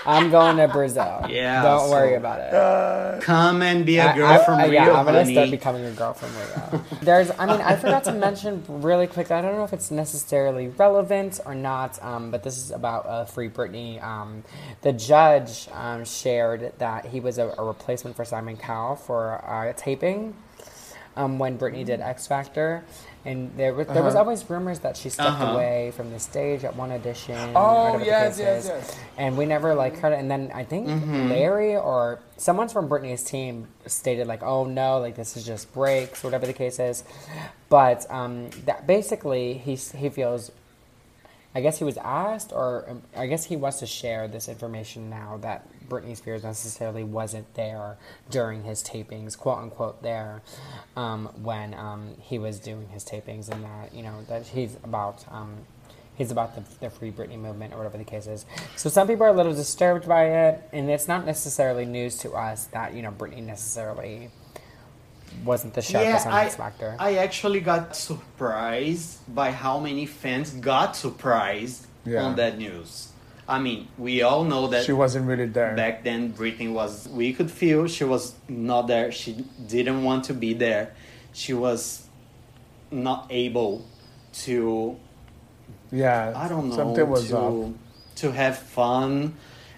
[0.06, 1.26] I'm going to Brazil.
[1.28, 3.24] Yeah, don't worry about it.
[3.24, 5.34] Come and be a girl I- from I- Rio, yeah, I'm gonna honey.
[5.34, 6.86] start becoming a girl from Rio.
[7.02, 9.32] There's, I mean, I forgot to mention really quick.
[9.32, 13.26] I don't know if it's necessarily relevant or not, um, but this is about uh,
[13.26, 14.04] Free Britney.
[14.04, 14.44] Um,
[14.84, 19.74] the judge um, shared that he was a, a replacement for Simon Cowell for uh,
[19.78, 20.36] taping
[21.16, 22.84] um, when Britney did X Factor.
[23.28, 25.54] And there was, there was always rumors that she stepped Uh-huh.
[25.54, 27.54] away from the stage at one audition.
[27.56, 28.96] Oh, yes, yes, yes.
[29.18, 30.20] And we never like heard it.
[30.20, 31.30] And then I think Mm-hmm.
[31.30, 36.24] Larry or someone from Britney's team stated like, "Oh no, like this is just breaks,
[36.24, 37.04] whatever the case is."
[37.68, 40.52] But um, that basically he he feels.
[41.56, 45.10] I guess he was asked, or um, I guess he wants to share this information
[45.10, 47.98] now that Britney Spears necessarily wasn't there
[48.30, 50.42] during his tapings, quote unquote, there
[50.98, 55.24] um, when um, he was doing his tapings, and that you know that he's about
[55.32, 55.56] um,
[56.16, 58.46] he's about the, the Free Britney movement or whatever the case is.
[58.76, 62.34] So some people are a little disturbed by it, and it's not necessarily news to
[62.34, 64.30] us that you know Britney necessarily
[65.44, 66.96] wasn't the sharpest on I, X Factor.
[67.00, 72.24] I actually got surprised by how many fans got surprised Yeah.
[72.24, 73.10] on that news.
[73.48, 75.76] I mean, we all know that She wasn't really there.
[75.76, 77.08] back then Britney was.
[77.10, 79.12] We could feel she was not there.
[79.12, 80.94] She didn't want to be there.
[81.34, 82.08] She was
[82.92, 83.86] not able
[84.46, 84.98] to.
[85.92, 86.76] yeah, I don't know.
[86.76, 87.72] Something was to, up.
[88.22, 89.36] to have fun,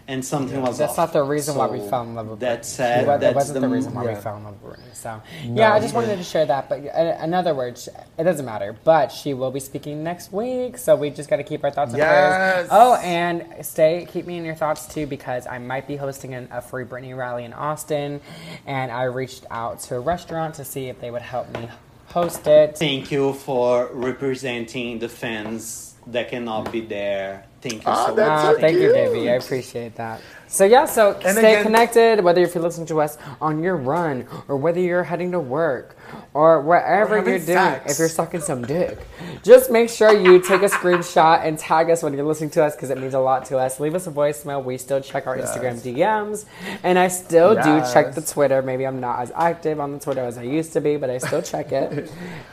[0.09, 0.97] and something was That's off.
[0.97, 2.75] not the reason why we So fell in love with That's Britney.
[2.77, 3.21] sad.
[3.21, 4.15] That wasn't the, the reason why yeah.
[4.15, 4.95] we fell in love with Britney.
[4.95, 6.69] So yeah, I just wanted to share that.
[6.69, 8.75] But uh, in other words, it doesn't matter.
[8.85, 11.91] But she will be speaking next week, so we just got to keep our thoughts
[11.93, 12.67] and prayers.
[12.67, 12.67] Yes.
[12.71, 16.47] Oh, and stay, keep me in your thoughts too, because I might be hosting an,
[16.51, 18.21] a free Britney rally in Austin,
[18.65, 21.67] and I reached out to a restaurant to see if they would help me
[22.07, 22.77] host it.
[22.77, 27.46] Thank you for representing the fans that cannot be there.
[27.61, 28.59] Thank you Ah, so that's much.
[28.59, 28.93] Thank you, cute.
[28.93, 29.29] Davey.
[29.29, 30.25] I appreciate that.
[30.49, 32.23] So yeah, so And stay again- connected.
[32.23, 35.97] Whether if you're listening to us on your run, or whether you're heading to work,
[36.33, 37.91] or wherever you're doing, sex.
[37.91, 38.97] if you're sucking some dick,
[39.43, 42.75] just make sure you take a screenshot and tag us when you're listening to us
[42.75, 43.79] because it means a lot to us.
[43.81, 44.63] Leave us a voicemail.
[44.63, 46.45] We still check our Instagram DMs,
[46.81, 48.61] and I still do check the Twitter.
[48.61, 51.17] Maybe I'm not as active on the Twitter as I used to be, but I
[51.17, 52.09] still check it.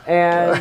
[0.08, 0.56] and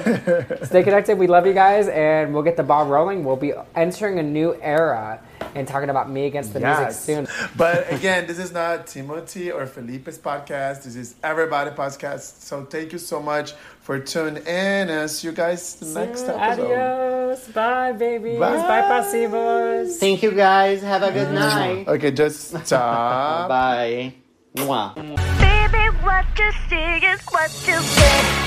[0.68, 1.18] stay connected.
[1.18, 3.24] We love you guys, and we'll get the ball rolling.
[3.24, 5.20] We'll be entering a new era
[5.56, 7.08] and talking about me against the Yes.
[7.08, 7.50] music soon.
[7.58, 10.84] But again, this is not Timothy or Felipe's podcast.
[10.84, 12.42] This is everybody podcast.
[12.42, 16.72] So thank you so much for tuning in and see you guys the next episode.
[16.72, 17.48] Adios.
[17.50, 18.40] Bye, babies.
[18.40, 18.58] Bye.
[18.58, 19.98] Bye, pasivos.
[19.98, 20.82] Thank you guys.
[20.82, 21.34] Have a good mm.
[21.34, 21.88] night.
[21.88, 23.50] Okay, just stop.
[23.56, 24.14] Bye.
[24.56, 24.94] Mwah.
[24.96, 28.44] Baby, what you see is what you get.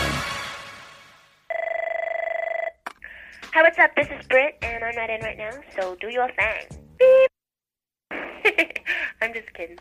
[3.53, 3.91] Hi, what's up?
[3.97, 6.86] This is Britt, and I'm not in right now, so do your thing.
[6.99, 7.31] Beep.
[9.21, 9.79] I'm just kidding.